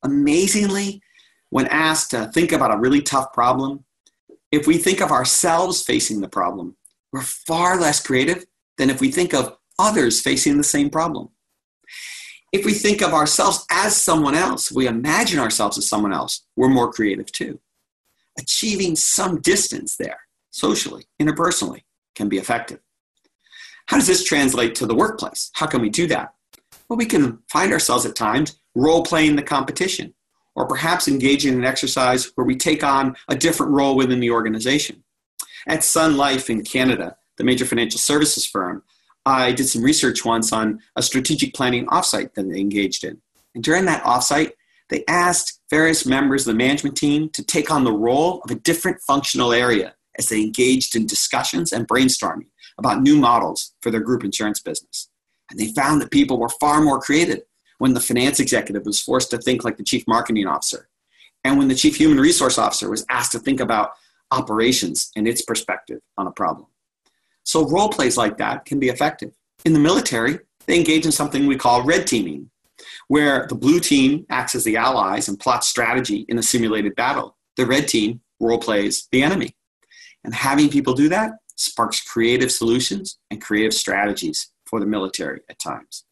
Amazingly, 0.03 1.01
when 1.51 1.67
asked 1.67 2.11
to 2.11 2.29
think 2.33 2.51
about 2.51 2.73
a 2.73 2.79
really 2.79 3.01
tough 3.01 3.31
problem, 3.31 3.85
if 4.51 4.67
we 4.67 4.77
think 4.77 4.99
of 4.99 5.11
ourselves 5.11 5.83
facing 5.83 6.19
the 6.19 6.27
problem, 6.27 6.75
we're 7.13 7.21
far 7.21 7.79
less 7.79 8.05
creative 8.05 8.45
than 8.77 8.89
if 8.89 8.99
we 8.99 9.09
think 9.09 9.33
of 9.33 9.55
others 9.79 10.19
facing 10.19 10.57
the 10.57 10.63
same 10.65 10.89
problem 10.89 11.29
if 12.51 12.65
we 12.65 12.73
think 12.73 13.01
of 13.01 13.13
ourselves 13.13 13.65
as 13.71 13.95
someone 13.95 14.35
else, 14.35 14.71
we 14.71 14.87
imagine 14.87 15.39
ourselves 15.39 15.77
as 15.77 15.87
someone 15.87 16.13
else, 16.13 16.43
we're 16.55 16.67
more 16.67 16.91
creative 16.91 17.31
too. 17.31 17.59
Achieving 18.37 18.95
some 18.95 19.39
distance 19.41 19.95
there, 19.95 20.19
socially, 20.49 21.05
interpersonally, 21.21 21.83
can 22.15 22.27
be 22.27 22.37
effective. 22.37 22.79
How 23.87 23.97
does 23.97 24.07
this 24.07 24.23
translate 24.23 24.75
to 24.75 24.85
the 24.85 24.95
workplace? 24.95 25.51
How 25.53 25.65
can 25.65 25.81
we 25.81 25.89
do 25.89 26.07
that? 26.07 26.33
Well, 26.87 26.97
we 26.97 27.05
can 27.05 27.39
find 27.49 27.71
ourselves 27.71 28.05
at 28.05 28.15
times 28.15 28.59
role 28.75 29.03
playing 29.03 29.35
the 29.35 29.43
competition, 29.43 30.13
or 30.55 30.67
perhaps 30.67 31.07
engaging 31.07 31.53
in 31.53 31.59
an 31.59 31.65
exercise 31.65 32.31
where 32.35 32.45
we 32.45 32.55
take 32.55 32.83
on 32.83 33.15
a 33.29 33.35
different 33.35 33.71
role 33.71 33.95
within 33.95 34.19
the 34.19 34.31
organization. 34.31 35.03
At 35.67 35.83
Sun 35.83 36.17
Life 36.17 36.49
in 36.49 36.63
Canada, 36.63 37.15
the 37.37 37.43
major 37.43 37.65
financial 37.65 37.99
services 37.99 38.45
firm, 38.45 38.83
I 39.25 39.51
did 39.51 39.67
some 39.67 39.83
research 39.83 40.25
once 40.25 40.51
on 40.51 40.81
a 40.95 41.01
strategic 41.01 41.53
planning 41.53 41.85
offsite 41.87 42.33
that 42.33 42.49
they 42.49 42.59
engaged 42.59 43.03
in. 43.03 43.21
And 43.53 43.63
during 43.63 43.85
that 43.85 44.03
offsite, 44.03 44.53
they 44.89 45.03
asked 45.07 45.61
various 45.69 46.05
members 46.05 46.47
of 46.47 46.53
the 46.53 46.57
management 46.57 46.97
team 46.97 47.29
to 47.29 47.43
take 47.43 47.71
on 47.71 47.83
the 47.83 47.93
role 47.93 48.41
of 48.43 48.51
a 48.51 48.55
different 48.55 48.99
functional 49.01 49.53
area 49.53 49.95
as 50.17 50.27
they 50.27 50.41
engaged 50.41 50.95
in 50.95 51.05
discussions 51.05 51.71
and 51.71 51.87
brainstorming 51.87 52.47
about 52.77 53.01
new 53.01 53.15
models 53.15 53.73
for 53.81 53.91
their 53.91 54.01
group 54.01 54.23
insurance 54.23 54.59
business. 54.59 55.09
And 55.49 55.59
they 55.59 55.71
found 55.73 56.01
that 56.01 56.11
people 56.11 56.39
were 56.39 56.49
far 56.49 56.81
more 56.81 56.99
creative 56.99 57.41
when 57.77 57.93
the 57.93 57.99
finance 57.99 58.39
executive 58.39 58.85
was 58.85 59.01
forced 59.01 59.31
to 59.31 59.37
think 59.37 59.63
like 59.63 59.77
the 59.77 59.83
chief 59.83 60.03
marketing 60.07 60.47
officer, 60.47 60.87
and 61.43 61.57
when 61.57 61.67
the 61.67 61.75
chief 61.75 61.95
human 61.95 62.19
resource 62.19 62.57
officer 62.57 62.89
was 62.89 63.05
asked 63.09 63.31
to 63.31 63.39
think 63.39 63.59
about 63.59 63.93
operations 64.31 65.11
and 65.15 65.27
its 65.27 65.41
perspective 65.41 65.99
on 66.17 66.27
a 66.27 66.31
problem. 66.31 66.67
So 67.43 67.67
role 67.67 67.89
plays 67.89 68.17
like 68.17 68.37
that 68.37 68.65
can 68.65 68.79
be 68.79 68.89
effective. 68.89 69.31
In 69.65 69.73
the 69.73 69.79
military, 69.79 70.39
they 70.67 70.77
engage 70.77 71.05
in 71.05 71.11
something 71.11 71.47
we 71.47 71.57
call 71.57 71.83
red 71.83 72.07
teaming, 72.07 72.49
where 73.07 73.47
the 73.47 73.55
blue 73.55 73.79
team 73.79 74.25
acts 74.29 74.55
as 74.55 74.63
the 74.63 74.77
allies 74.77 75.27
and 75.27 75.39
plots 75.39 75.67
strategy 75.67 76.25
in 76.29 76.37
a 76.37 76.43
simulated 76.43 76.95
battle. 76.95 77.37
The 77.57 77.65
red 77.65 77.87
team 77.87 78.21
role 78.39 78.59
plays 78.59 79.07
the 79.11 79.23
enemy. 79.23 79.55
And 80.23 80.33
having 80.33 80.69
people 80.69 80.93
do 80.93 81.09
that 81.09 81.31
sparks 81.55 82.01
creative 82.01 82.51
solutions 82.51 83.19
and 83.29 83.41
creative 83.41 83.73
strategies 83.73 84.51
for 84.65 84.79
the 84.79 84.85
military 84.85 85.41
at 85.49 85.59
times. 85.59 86.05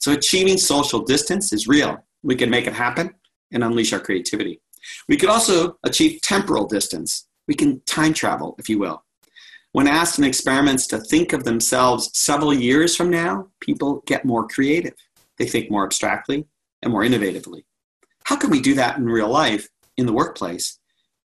So 0.00 0.12
achieving 0.12 0.56
social 0.56 1.00
distance 1.00 1.52
is 1.52 1.68
real. 1.68 2.04
We 2.22 2.34
can 2.34 2.50
make 2.50 2.66
it 2.66 2.72
happen 2.72 3.14
and 3.52 3.62
unleash 3.62 3.92
our 3.92 4.00
creativity. 4.00 4.60
We 5.08 5.16
could 5.16 5.28
also 5.28 5.76
achieve 5.84 6.20
temporal 6.22 6.66
distance. 6.66 7.26
We 7.46 7.54
can 7.54 7.80
time 7.86 8.12
travel, 8.12 8.56
if 8.58 8.68
you 8.68 8.78
will. 8.78 9.04
When 9.72 9.86
asked 9.86 10.18
in 10.18 10.24
experiments 10.24 10.86
to 10.88 10.98
think 10.98 11.32
of 11.32 11.44
themselves 11.44 12.10
several 12.18 12.54
years 12.54 12.96
from 12.96 13.10
now, 13.10 13.48
people 13.60 14.02
get 14.06 14.24
more 14.24 14.46
creative. 14.48 14.94
They 15.36 15.46
think 15.46 15.70
more 15.70 15.84
abstractly 15.84 16.46
and 16.82 16.92
more 16.92 17.02
innovatively. 17.02 17.64
How 18.24 18.36
can 18.36 18.50
we 18.50 18.60
do 18.60 18.74
that 18.74 18.96
in 18.96 19.06
real 19.06 19.28
life, 19.28 19.68
in 19.96 20.06
the 20.06 20.12
workplace? 20.12 20.78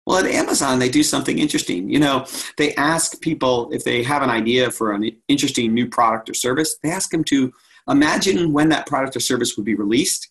Well, 0.06 0.18
at 0.18 0.26
Amazon, 0.26 0.80
they 0.80 0.90
do 0.90 1.04
something 1.04 1.40
interesting. 1.40 1.90
You 1.90 2.00
know, 2.00 2.26
they 2.58 2.76
ask 2.76 3.22
people 3.22 3.72
if 3.72 3.86
they 3.86 4.04
have 4.04 4.22
an 4.22 4.30
idea 4.30 4.70
for 4.70 4.92
an 4.92 5.10
interesting 5.30 5.74
new 5.74 5.88
product 5.88 6.30
or 6.30 6.34
service, 6.34 6.78
they 6.84 6.92
ask 6.92 7.10
them 7.12 7.24
to 7.26 7.54
imagine 7.88 8.52
when 8.52 8.70
that 8.70 8.86
product 8.86 9.16
or 9.16 9.22
service 9.22 9.56
would 9.56 9.66
be 9.66 9.76
released 9.76 10.30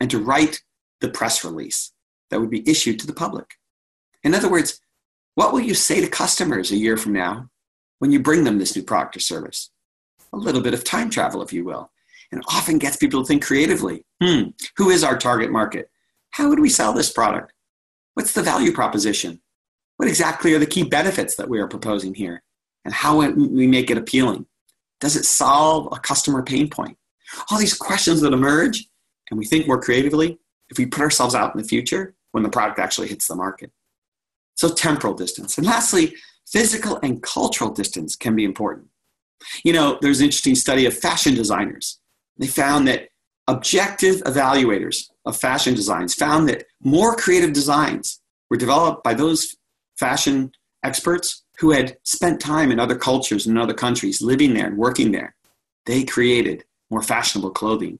and 0.00 0.10
to 0.10 0.18
write 0.18 0.62
the 1.00 1.08
press 1.08 1.44
release 1.44 1.92
that 2.30 2.40
would 2.40 2.50
be 2.50 2.68
issued 2.68 2.98
to 3.00 3.06
the 3.06 3.12
public. 3.14 3.54
In 4.22 4.34
other 4.34 4.50
words, 4.50 4.80
what 5.34 5.52
will 5.52 5.60
you 5.60 5.74
say 5.74 6.00
to 6.00 6.08
customers 6.08 6.70
a 6.70 6.76
year 6.76 6.96
from 6.96 7.12
now 7.12 7.48
when 7.98 8.10
you 8.10 8.20
bring 8.20 8.44
them 8.44 8.58
this 8.58 8.76
new 8.76 8.82
product 8.82 9.16
or 9.16 9.20
service? 9.20 9.70
A 10.32 10.36
little 10.36 10.60
bit 10.60 10.74
of 10.74 10.84
time 10.84 11.10
travel, 11.10 11.42
if 11.42 11.52
you 11.52 11.64
will, 11.64 11.90
and 12.32 12.42
often 12.48 12.78
gets 12.78 12.96
people 12.96 13.22
to 13.22 13.26
think 13.26 13.44
creatively. 13.44 14.04
Hmm, 14.22 14.48
who 14.76 14.90
is 14.90 15.04
our 15.04 15.16
target 15.16 15.50
market? 15.50 15.90
How 16.30 16.48
would 16.48 16.60
we 16.60 16.68
sell 16.68 16.92
this 16.92 17.12
product? 17.12 17.52
What's 18.14 18.32
the 18.32 18.42
value 18.42 18.72
proposition? 18.72 19.40
What 19.96 20.08
exactly 20.08 20.54
are 20.54 20.58
the 20.58 20.66
key 20.66 20.82
benefits 20.82 21.36
that 21.36 21.48
we 21.48 21.60
are 21.60 21.68
proposing 21.68 22.14
here? 22.14 22.42
And 22.84 22.92
how 22.92 23.20
we 23.20 23.66
make 23.66 23.90
it 23.90 23.96
appealing? 23.96 24.46
Does 25.00 25.16
it 25.16 25.24
solve 25.24 25.88
a 25.92 25.98
customer 25.98 26.42
pain 26.42 26.68
point? 26.68 26.96
All 27.50 27.58
these 27.58 27.74
questions 27.74 28.20
that 28.20 28.32
emerge, 28.32 28.86
and 29.30 29.38
we 29.38 29.46
think 29.46 29.66
more 29.66 29.80
creatively 29.80 30.38
if 30.68 30.78
we 30.78 30.86
put 30.86 31.02
ourselves 31.02 31.34
out 31.34 31.54
in 31.54 31.60
the 31.60 31.66
future 31.66 32.14
when 32.32 32.42
the 32.42 32.50
product 32.50 32.78
actually 32.78 33.08
hits 33.08 33.28
the 33.28 33.34
market. 33.34 33.70
So, 34.56 34.72
temporal 34.72 35.14
distance. 35.14 35.58
And 35.58 35.66
lastly, 35.66 36.14
physical 36.46 36.98
and 37.02 37.22
cultural 37.22 37.70
distance 37.70 38.16
can 38.16 38.36
be 38.36 38.44
important. 38.44 38.88
You 39.64 39.72
know, 39.72 39.98
there's 40.00 40.20
an 40.20 40.26
interesting 40.26 40.54
study 40.54 40.86
of 40.86 40.96
fashion 40.96 41.34
designers. 41.34 41.98
They 42.38 42.46
found 42.46 42.88
that 42.88 43.08
objective 43.46 44.16
evaluators 44.22 45.10
of 45.26 45.36
fashion 45.36 45.74
designs 45.74 46.14
found 46.14 46.48
that 46.48 46.64
more 46.82 47.14
creative 47.16 47.52
designs 47.52 48.20
were 48.50 48.56
developed 48.56 49.04
by 49.04 49.14
those 49.14 49.56
fashion 49.98 50.52
experts 50.82 51.42
who 51.58 51.72
had 51.72 51.96
spent 52.02 52.40
time 52.40 52.72
in 52.72 52.80
other 52.80 52.96
cultures 52.96 53.46
and 53.46 53.58
other 53.58 53.74
countries, 53.74 54.20
living 54.20 54.54
there 54.54 54.66
and 54.66 54.76
working 54.76 55.12
there. 55.12 55.34
They 55.86 56.04
created 56.04 56.64
more 56.90 57.02
fashionable 57.02 57.50
clothing. 57.50 57.98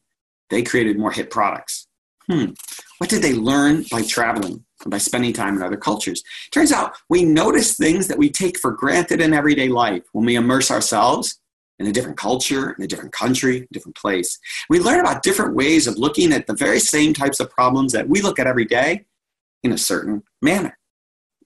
They 0.50 0.62
created 0.62 0.98
more 0.98 1.12
hit 1.12 1.30
products. 1.30 1.86
Hmm. 2.30 2.52
What 2.98 3.10
did 3.10 3.22
they 3.22 3.34
learn 3.34 3.84
by 3.90 4.02
traveling 4.02 4.64
by 4.90 4.98
spending 4.98 5.32
time 5.32 5.56
in 5.56 5.62
other 5.62 5.76
cultures? 5.76 6.22
Turns 6.52 6.72
out 6.72 6.92
we 7.08 7.24
notice 7.24 7.76
things 7.76 8.08
that 8.08 8.18
we 8.18 8.30
take 8.30 8.58
for 8.58 8.72
granted 8.72 9.20
in 9.20 9.32
everyday 9.32 9.68
life 9.68 10.02
when 10.12 10.24
we 10.24 10.36
immerse 10.36 10.70
ourselves 10.70 11.38
in 11.78 11.86
a 11.86 11.92
different 11.92 12.16
culture, 12.16 12.72
in 12.78 12.84
a 12.84 12.86
different 12.86 13.12
country, 13.12 13.66
different 13.72 13.96
place. 13.96 14.38
We 14.68 14.78
learn 14.78 15.00
about 15.00 15.22
different 15.22 15.54
ways 15.54 15.86
of 15.86 15.98
looking 15.98 16.32
at 16.32 16.46
the 16.46 16.54
very 16.54 16.78
same 16.78 17.12
types 17.12 17.40
of 17.40 17.50
problems 17.50 17.92
that 17.92 18.08
we 18.08 18.20
look 18.20 18.38
at 18.38 18.46
every 18.46 18.64
day 18.64 19.04
in 19.62 19.72
a 19.72 19.78
certain 19.78 20.22
manner. 20.40 20.78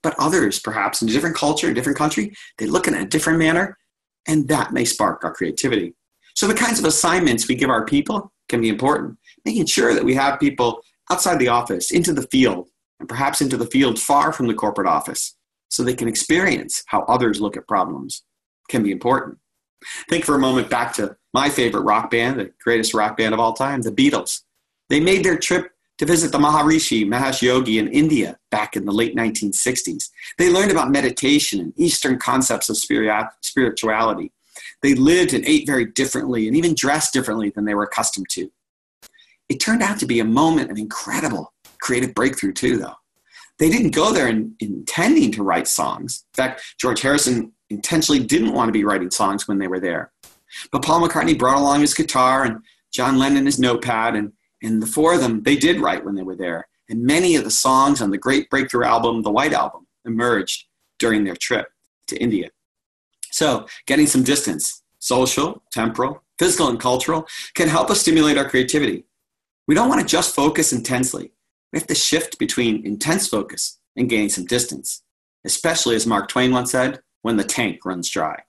But 0.02 0.14
others, 0.18 0.60
perhaps 0.60 1.02
in 1.02 1.08
a 1.08 1.12
different 1.12 1.36
culture, 1.36 1.70
a 1.70 1.74
different 1.74 1.98
country, 1.98 2.34
they 2.58 2.66
look 2.66 2.86
in 2.86 2.94
a 2.94 3.06
different 3.06 3.38
manner, 3.38 3.78
and 4.26 4.48
that 4.48 4.72
may 4.72 4.84
spark 4.84 5.24
our 5.24 5.32
creativity. 5.32 5.94
So 6.34 6.46
the 6.46 6.54
kinds 6.54 6.78
of 6.78 6.84
assignments 6.84 7.48
we 7.48 7.54
give 7.54 7.70
our 7.70 7.84
people 7.84 8.32
can 8.48 8.60
be 8.60 8.68
important. 8.68 9.18
Making 9.44 9.66
sure 9.66 9.94
that 9.94 10.04
we 10.04 10.14
have 10.14 10.38
people 10.38 10.82
outside 11.10 11.38
the 11.38 11.48
office, 11.48 11.90
into 11.90 12.12
the 12.12 12.26
field, 12.30 12.68
and 13.00 13.08
perhaps 13.08 13.40
into 13.40 13.56
the 13.56 13.66
field 13.66 13.98
far 13.98 14.32
from 14.32 14.46
the 14.46 14.54
corporate 14.54 14.88
office, 14.88 15.36
so 15.68 15.82
they 15.82 15.94
can 15.94 16.08
experience 16.08 16.82
how 16.86 17.02
others 17.02 17.40
look 17.40 17.56
at 17.56 17.68
problems 17.68 18.22
can 18.68 18.82
be 18.82 18.90
important. 18.90 19.38
Think 20.08 20.24
for 20.24 20.34
a 20.34 20.40
moment 20.40 20.68
back 20.68 20.92
to 20.94 21.16
my 21.32 21.48
favorite 21.48 21.82
rock 21.82 22.10
band, 22.10 22.40
the 22.40 22.52
greatest 22.62 22.94
rock 22.94 23.16
band 23.16 23.34
of 23.34 23.40
all 23.40 23.52
time, 23.52 23.82
the 23.82 23.92
Beatles. 23.92 24.42
They 24.88 25.00
made 25.00 25.24
their 25.24 25.38
trip 25.38 25.70
to 25.98 26.06
visit 26.06 26.32
the 26.32 26.38
Maharishi 26.38 27.06
Mahesh 27.06 27.42
Yogi 27.42 27.78
in 27.78 27.88
India 27.88 28.38
back 28.50 28.76
in 28.76 28.84
the 28.84 28.92
late 28.92 29.14
1960s. 29.16 30.08
They 30.38 30.50
learned 30.50 30.70
about 30.70 30.90
meditation 30.90 31.60
and 31.60 31.72
Eastern 31.76 32.18
concepts 32.18 32.68
of 32.68 32.76
spirituality. 32.76 34.32
They 34.82 34.94
lived 34.94 35.34
and 35.34 35.44
ate 35.44 35.66
very 35.66 35.86
differently 35.86 36.46
and 36.46 36.56
even 36.56 36.74
dressed 36.74 37.12
differently 37.12 37.50
than 37.50 37.64
they 37.64 37.74
were 37.74 37.84
accustomed 37.84 38.28
to. 38.30 38.50
It 39.48 39.60
turned 39.60 39.82
out 39.82 39.98
to 40.00 40.06
be 40.06 40.20
a 40.20 40.24
moment 40.24 40.70
of 40.70 40.78
incredible 40.78 41.52
creative 41.88 42.14
breakthrough, 42.14 42.52
too, 42.52 42.76
though. 42.76 42.96
They 43.58 43.70
didn't 43.70 43.94
go 43.94 44.12
there 44.12 44.28
in, 44.28 44.54
intending 44.60 45.32
to 45.32 45.42
write 45.42 45.66
songs. 45.66 46.26
In 46.34 46.36
fact, 46.36 46.60
George 46.78 47.00
Harrison 47.00 47.50
intentionally 47.70 48.22
didn't 48.22 48.52
want 48.52 48.68
to 48.68 48.74
be 48.74 48.84
writing 48.84 49.10
songs 49.10 49.48
when 49.48 49.56
they 49.56 49.68
were 49.68 49.80
there. 49.80 50.12
But 50.70 50.82
Paul 50.82 51.00
McCartney 51.00 51.38
brought 51.38 51.56
along 51.56 51.80
his 51.80 51.94
guitar 51.94 52.44
and 52.44 52.58
John 52.92 53.18
Lennon 53.18 53.46
his 53.46 53.58
notepad, 53.58 54.16
and, 54.16 54.34
and 54.62 54.82
the 54.82 54.86
four 54.86 55.14
of 55.14 55.22
them, 55.22 55.42
they 55.44 55.56
did 55.56 55.80
write 55.80 56.04
when 56.04 56.14
they 56.14 56.22
were 56.22 56.36
there. 56.36 56.68
And 56.90 57.04
many 57.04 57.36
of 57.36 57.44
the 57.44 57.50
songs 57.50 58.02
on 58.02 58.10
the 58.10 58.18
great 58.18 58.50
breakthrough 58.50 58.84
album, 58.84 59.22
the 59.22 59.30
White 59.30 59.54
Album, 59.54 59.86
emerged 60.04 60.66
during 60.98 61.24
their 61.24 61.36
trip 61.36 61.68
to 62.08 62.18
India. 62.18 62.50
So, 63.30 63.66
getting 63.86 64.06
some 64.06 64.24
distance, 64.24 64.82
social, 64.98 65.62
temporal, 65.72 66.22
physical, 66.38 66.68
and 66.68 66.78
cultural, 66.78 67.26
can 67.54 67.68
help 67.68 67.90
us 67.90 68.02
stimulate 68.02 68.36
our 68.36 68.48
creativity. 68.48 69.06
We 69.66 69.74
don't 69.74 69.88
want 69.88 70.02
to 70.02 70.06
just 70.06 70.34
focus 70.34 70.72
intensely. 70.72 71.32
We 71.72 71.78
have 71.78 71.88
to 71.88 71.94
shift 71.94 72.38
between 72.38 72.86
intense 72.86 73.28
focus 73.28 73.78
and 73.96 74.08
gaining 74.08 74.28
some 74.30 74.44
distance, 74.44 75.02
especially 75.44 75.96
as 75.96 76.06
Mark 76.06 76.28
Twain 76.28 76.52
once 76.52 76.72
said, 76.72 77.00
when 77.22 77.36
the 77.36 77.44
tank 77.44 77.84
runs 77.84 78.08
dry. 78.08 78.42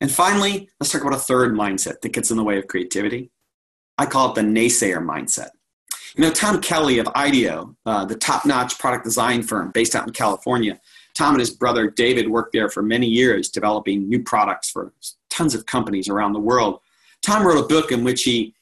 And 0.00 0.10
finally, 0.10 0.68
let's 0.78 0.92
talk 0.92 1.02
about 1.02 1.14
a 1.14 1.18
third 1.18 1.54
mindset 1.54 2.00
that 2.00 2.12
gets 2.12 2.30
in 2.30 2.36
the 2.36 2.44
way 2.44 2.58
of 2.58 2.66
creativity. 2.66 3.30
I 3.98 4.06
call 4.06 4.30
it 4.30 4.34
the 4.34 4.42
naysayer 4.42 5.04
mindset. 5.04 5.50
You 6.16 6.22
know, 6.22 6.30
Tom 6.30 6.60
Kelley 6.60 6.98
of 6.98 7.08
IDEO, 7.14 7.76
uh, 7.84 8.04
the 8.04 8.16
top 8.16 8.46
notch 8.46 8.78
product 8.78 9.04
design 9.04 9.42
firm 9.42 9.70
based 9.72 9.94
out 9.94 10.06
in 10.06 10.12
California, 10.12 10.80
Tom 11.14 11.34
and 11.34 11.40
his 11.40 11.50
brother 11.50 11.90
David 11.90 12.28
worked 12.28 12.52
there 12.52 12.68
for 12.68 12.82
many 12.82 13.06
years 13.06 13.48
developing 13.48 14.08
new 14.08 14.22
products 14.22 14.70
for 14.70 14.92
tons 15.30 15.54
of 15.54 15.64
companies 15.64 16.08
around 16.08 16.34
the 16.34 16.40
world. 16.40 16.80
Tom 17.22 17.46
wrote 17.46 17.62
a 17.62 17.66
book 17.66 17.90
in 17.90 18.04
which 18.04 18.22
he 18.22 18.54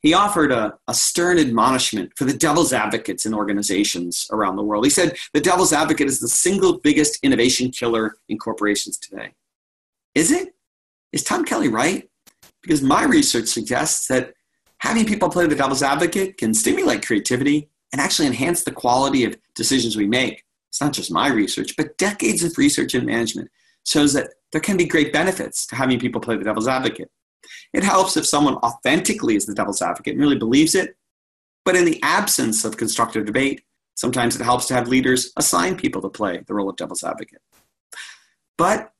he 0.00 0.14
offered 0.14 0.52
a, 0.52 0.74
a, 0.86 0.94
stern 0.94 1.38
admonishment 1.38 2.12
for 2.16 2.24
the 2.24 2.32
devil's 2.32 2.72
advocates 2.72 3.26
in 3.26 3.34
organizations 3.34 4.26
around 4.30 4.56
the 4.56 4.62
world. 4.62 4.84
He 4.84 4.90
said 4.90 5.16
the 5.32 5.40
devil's 5.40 5.72
advocate 5.72 6.06
is 6.06 6.20
the 6.20 6.28
single 6.28 6.78
biggest 6.78 7.18
innovation 7.22 7.70
killer 7.70 8.16
in 8.28 8.38
corporations 8.38 8.96
today. 8.98 9.34
Is 10.14 10.30
it? 10.30 10.54
Is 11.12 11.24
Tom 11.24 11.44
Kelley 11.44 11.68
right? 11.68 12.08
Because 12.62 12.82
my 12.82 13.04
research 13.04 13.48
suggests 13.48 14.06
that 14.08 14.34
having 14.78 15.04
people 15.04 15.28
play 15.28 15.46
the 15.46 15.56
devil's 15.56 15.82
advocate 15.82 16.36
can 16.36 16.54
stimulate 16.54 17.04
creativity 17.04 17.68
and 17.92 18.00
actually 18.00 18.26
enhance 18.28 18.64
the 18.64 18.70
quality 18.70 19.24
of 19.24 19.36
decisions 19.54 19.96
we 19.96 20.06
make. 20.06 20.44
It's 20.68 20.80
not 20.80 20.92
just 20.92 21.10
my 21.10 21.28
research, 21.28 21.74
but 21.76 21.96
decades 21.98 22.44
of 22.44 22.56
research 22.58 22.94
and 22.94 23.06
management 23.06 23.50
shows 23.84 24.12
that 24.12 24.30
there 24.52 24.60
can 24.60 24.76
be 24.76 24.84
great 24.84 25.12
benefits 25.12 25.66
to 25.66 25.76
having 25.76 25.98
people 25.98 26.20
play 26.20 26.36
the 26.36 26.44
devil's 26.44 26.68
advocate. 26.68 27.10
It 27.72 27.84
helps 27.84 28.16
if 28.16 28.26
someone 28.26 28.56
authentically 28.56 29.36
is 29.36 29.46
the 29.46 29.54
devil's 29.54 29.82
advocate 29.82 30.14
and 30.14 30.20
really 30.20 30.38
believes 30.38 30.74
it. 30.74 30.96
But 31.64 31.76
in 31.76 31.84
the 31.84 32.00
absence 32.02 32.64
of 32.64 32.76
constructive 32.76 33.26
debate, 33.26 33.62
sometimes 33.94 34.36
it 34.36 34.44
helps 34.44 34.66
to 34.66 34.74
have 34.74 34.88
leaders 34.88 35.32
assign 35.36 35.76
people 35.76 36.00
to 36.02 36.08
play 36.08 36.42
the 36.46 36.54
role 36.54 36.70
of 36.70 36.76
devil's 36.76 37.04
advocate. 37.04 37.42
But 38.56 38.92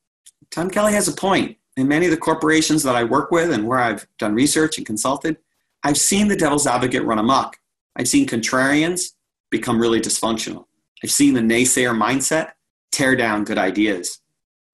Tom 0.51 0.71
Kelley 0.71 0.93
has 0.93 1.09
a 1.09 1.13
point. 1.13 1.57
In 1.77 1.87
many 1.87 2.07
of 2.07 2.11
the 2.11 2.17
corporations 2.17 2.83
that 2.83 2.97
I 2.97 3.05
work 3.05 3.31
with 3.31 3.53
and 3.53 3.67
where 3.67 3.79
I've 3.79 4.07
done 4.19 4.35
research 4.35 4.79
and 4.79 4.87
consulted, 4.87 5.37
I've 5.85 5.97
seen 5.97 6.27
the 6.27 6.37
devil's 6.37 6.67
advocate 6.67 7.05
run 7.05 7.19
amok. 7.19 7.57
I've 7.97 8.09
seen 8.09 8.27
contrarians 8.27 9.13
become 9.51 9.81
really 9.81 10.01
dysfunctional. 10.01 10.65
I've 11.03 11.13
seen 11.13 11.35
the 11.35 11.41
naysayer 11.41 11.97
mindset 11.97 12.53
tear 12.91 13.15
down 13.15 13.45
good 13.45 13.59
ideas 13.59 14.21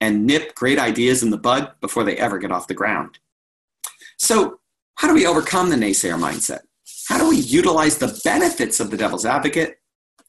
and 0.00 0.26
nip 0.26 0.54
great 0.54 0.78
ideas 0.78 1.22
in 1.22 1.30
the 1.30 1.38
bud 1.38 1.72
before 1.80 2.04
they 2.04 2.16
ever 2.16 2.38
get 2.38 2.52
off 2.52 2.66
the 2.66 2.74
ground. 2.74 3.18
So, 4.18 4.60
how 4.96 5.08
do 5.08 5.14
we 5.14 5.26
overcome 5.26 5.70
the 5.70 5.76
naysayer 5.76 6.18
mindset? 6.18 6.60
How 7.08 7.18
do 7.18 7.28
we 7.28 7.36
utilize 7.36 7.98
the 7.98 8.18
benefits 8.24 8.80
of 8.80 8.90
the 8.90 8.96
devil's 8.96 9.26
advocate 9.26 9.76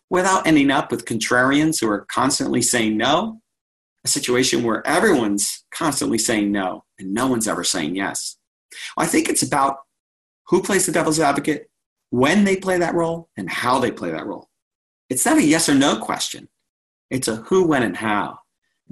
without 0.10 0.48
ending 0.48 0.72
up 0.72 0.92
with 0.92 1.06
contrarians 1.06 1.80
who 1.80 1.90
are 1.90 2.06
constantly 2.12 2.62
saying 2.62 2.98
no? 2.98 3.42
A 4.04 4.08
situation 4.08 4.64
where 4.64 4.86
everyone's 4.86 5.64
constantly 5.72 6.18
saying 6.18 6.52
no 6.52 6.84
and 7.00 7.14
no 7.14 7.28
one's 7.28 7.48
ever 7.48 7.64
saying 7.64 7.96
yes. 7.96 8.38
Well, 8.96 9.06
I 9.06 9.10
think 9.10 9.30
it's 9.30 9.44
about 9.44 9.78
who 10.48 10.62
plays 10.62 10.86
the 10.86 10.92
devil's 10.92 11.20
advocate, 11.20 11.70
when 12.12 12.44
they 12.44 12.56
play 12.56 12.78
that 12.78 12.94
role, 12.94 13.30
and 13.36 13.50
how 13.50 13.80
they 13.80 13.92
play 13.92 14.12
that 14.12 14.26
role. 14.26 14.50
It's 15.10 15.26
not 15.26 15.38
a 15.38 15.44
yes 15.44 15.68
or 15.70 15.76
no 15.76 15.98
question, 15.98 16.50
it's 17.10 17.28
a 17.28 17.38
who, 17.38 17.66
when, 17.68 17.84
and 17.84 17.98
how. 17.98 18.40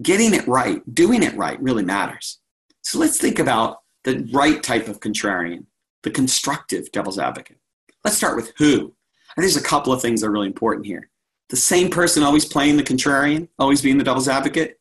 Getting 0.01 0.33
it 0.33 0.47
right, 0.47 0.81
doing 0.93 1.21
it 1.21 1.35
right 1.35 1.61
really 1.61 1.83
matters. 1.83 2.39
So 2.81 2.99
let's 2.99 3.17
think 3.17 3.39
about 3.39 3.77
the 4.03 4.27
right 4.33 4.61
type 4.61 4.87
of 4.87 4.99
contrarian, 4.99 5.65
the 6.03 6.11
constructive 6.11 6.91
devil's 6.91 7.19
advocate. 7.19 7.57
Let's 8.03 8.17
start 8.17 8.35
with 8.35 8.53
who. 8.57 8.93
And 9.35 9.43
there's 9.43 9.57
a 9.57 9.63
couple 9.63 9.93
of 9.93 10.01
things 10.01 10.21
that 10.21 10.27
are 10.27 10.31
really 10.31 10.47
important 10.47 10.85
here. 10.85 11.09
The 11.49 11.55
same 11.55 11.89
person 11.89 12.23
always 12.23 12.45
playing 12.45 12.77
the 12.77 12.83
contrarian, 12.83 13.47
always 13.59 13.81
being 13.81 13.97
the 13.97 14.03
devil's 14.03 14.27
advocate, 14.27 14.79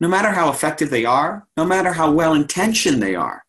no 0.00 0.08
matter 0.08 0.30
how 0.30 0.50
effective 0.50 0.90
they 0.90 1.04
are, 1.04 1.46
no 1.56 1.64
matter 1.64 1.92
how 1.92 2.10
well 2.10 2.34
intentioned 2.34 3.02
they 3.02 3.14
are, 3.14 3.44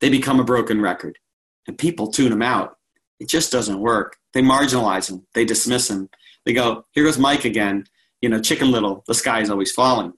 they 0.00 0.10
become 0.10 0.40
a 0.40 0.44
broken 0.44 0.80
record. 0.80 1.18
And 1.66 1.78
people 1.78 2.10
tune 2.10 2.30
them 2.30 2.42
out. 2.42 2.78
It 3.20 3.28
just 3.28 3.52
doesn't 3.52 3.80
work. 3.80 4.16
They 4.32 4.42
marginalize 4.42 5.08
them, 5.08 5.26
they 5.34 5.44
dismiss 5.44 5.88
them. 5.88 6.10
They 6.44 6.52
go, 6.52 6.84
here 6.92 7.04
goes 7.04 7.18
Mike 7.18 7.44
again, 7.44 7.84
you 8.20 8.28
know, 8.28 8.40
chicken 8.40 8.70
little, 8.70 9.02
the 9.06 9.14
sky 9.14 9.40
is 9.40 9.50
always 9.50 9.72
falling. 9.72 10.12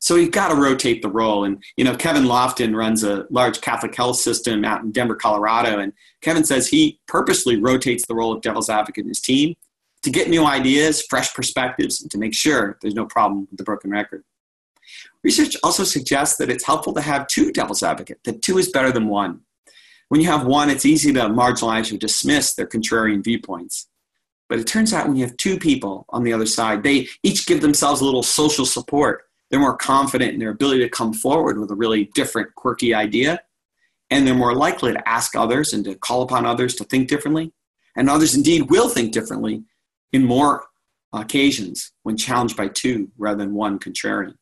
So 0.00 0.14
you've 0.14 0.30
got 0.30 0.48
to 0.48 0.54
rotate 0.54 1.02
the 1.02 1.10
role. 1.10 1.44
And, 1.44 1.62
you 1.76 1.84
know, 1.84 1.96
Kevin 1.96 2.24
Lofton 2.24 2.74
runs 2.74 3.02
a 3.02 3.26
large 3.30 3.60
Catholic 3.60 3.94
health 3.94 4.16
system 4.16 4.64
out 4.64 4.82
in 4.82 4.92
Denver, 4.92 5.16
Colorado. 5.16 5.78
And 5.78 5.92
Kevin 6.20 6.44
says 6.44 6.68
he 6.68 7.00
purposely 7.08 7.60
rotates 7.60 8.06
the 8.06 8.14
role 8.14 8.32
of 8.32 8.40
devil's 8.40 8.70
advocate 8.70 9.02
in 9.02 9.08
his 9.08 9.20
team 9.20 9.54
to 10.02 10.10
get 10.10 10.30
new 10.30 10.44
ideas, 10.44 11.02
fresh 11.02 11.34
perspectives, 11.34 12.00
and 12.00 12.10
to 12.10 12.18
make 12.18 12.34
sure 12.34 12.78
there's 12.80 12.94
no 12.94 13.06
problem 13.06 13.48
with 13.50 13.58
the 13.58 13.64
broken 13.64 13.90
record. 13.90 14.22
Research 15.24 15.56
also 15.62 15.84
suggests 15.84 16.36
that 16.38 16.50
it's 16.50 16.64
helpful 16.64 16.94
to 16.94 17.00
have 17.00 17.26
two 17.26 17.50
devil's 17.50 17.82
advocate, 17.82 18.20
that 18.24 18.42
two 18.42 18.58
is 18.58 18.70
better 18.70 18.92
than 18.92 19.08
one. 19.08 19.40
When 20.08 20.20
you 20.20 20.28
have 20.28 20.46
one, 20.46 20.70
it's 20.70 20.86
easy 20.86 21.12
to 21.12 21.20
marginalize 21.22 21.92
or 21.92 21.98
dismiss 21.98 22.54
their 22.54 22.66
contrarian 22.66 23.22
viewpoints. 23.22 23.88
But 24.48 24.58
it 24.58 24.66
turns 24.66 24.94
out 24.94 25.06
when 25.06 25.16
you 25.16 25.26
have 25.26 25.36
two 25.36 25.58
people 25.58 26.06
on 26.08 26.22
the 26.22 26.32
other 26.32 26.46
side, 26.46 26.82
they 26.82 27.08
each 27.22 27.46
give 27.46 27.60
themselves 27.60 28.00
a 28.00 28.04
little 28.04 28.22
social 28.22 28.64
support. 28.64 29.24
They're 29.50 29.60
more 29.60 29.76
confident 29.76 30.34
in 30.34 30.38
their 30.38 30.50
ability 30.50 30.80
to 30.80 30.88
come 30.88 31.12
forward 31.12 31.58
with 31.58 31.70
a 31.70 31.74
really 31.74 32.10
different, 32.14 32.54
quirky 32.54 32.94
idea. 32.94 33.40
And 34.10 34.26
they're 34.26 34.34
more 34.34 34.54
likely 34.54 34.92
to 34.92 35.08
ask 35.08 35.36
others 35.36 35.72
and 35.72 35.84
to 35.84 35.94
call 35.94 36.22
upon 36.22 36.46
others 36.46 36.74
to 36.76 36.84
think 36.84 37.08
differently. 37.08 37.52
And 37.96 38.08
others 38.08 38.34
indeed 38.34 38.70
will 38.70 38.88
think 38.88 39.12
differently 39.12 39.64
in 40.12 40.24
more 40.24 40.66
occasions 41.12 41.92
when 42.02 42.16
challenged 42.16 42.56
by 42.56 42.68
two 42.68 43.10
rather 43.18 43.38
than 43.38 43.54
one 43.54 43.78
contrarian. 43.78 44.34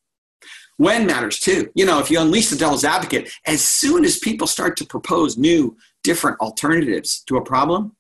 When 0.78 1.06
matters 1.06 1.40
too. 1.40 1.70
You 1.74 1.86
know, 1.86 2.00
if 2.00 2.10
you 2.10 2.20
unleash 2.20 2.50
the 2.50 2.56
devil's 2.56 2.84
advocate, 2.84 3.30
as 3.46 3.62
soon 3.62 4.04
as 4.04 4.18
people 4.18 4.46
start 4.46 4.76
to 4.76 4.84
propose 4.84 5.38
new, 5.38 5.76
different 6.04 6.38
alternatives 6.40 7.22
to 7.28 7.36
a 7.36 7.44
problem, 7.44 7.96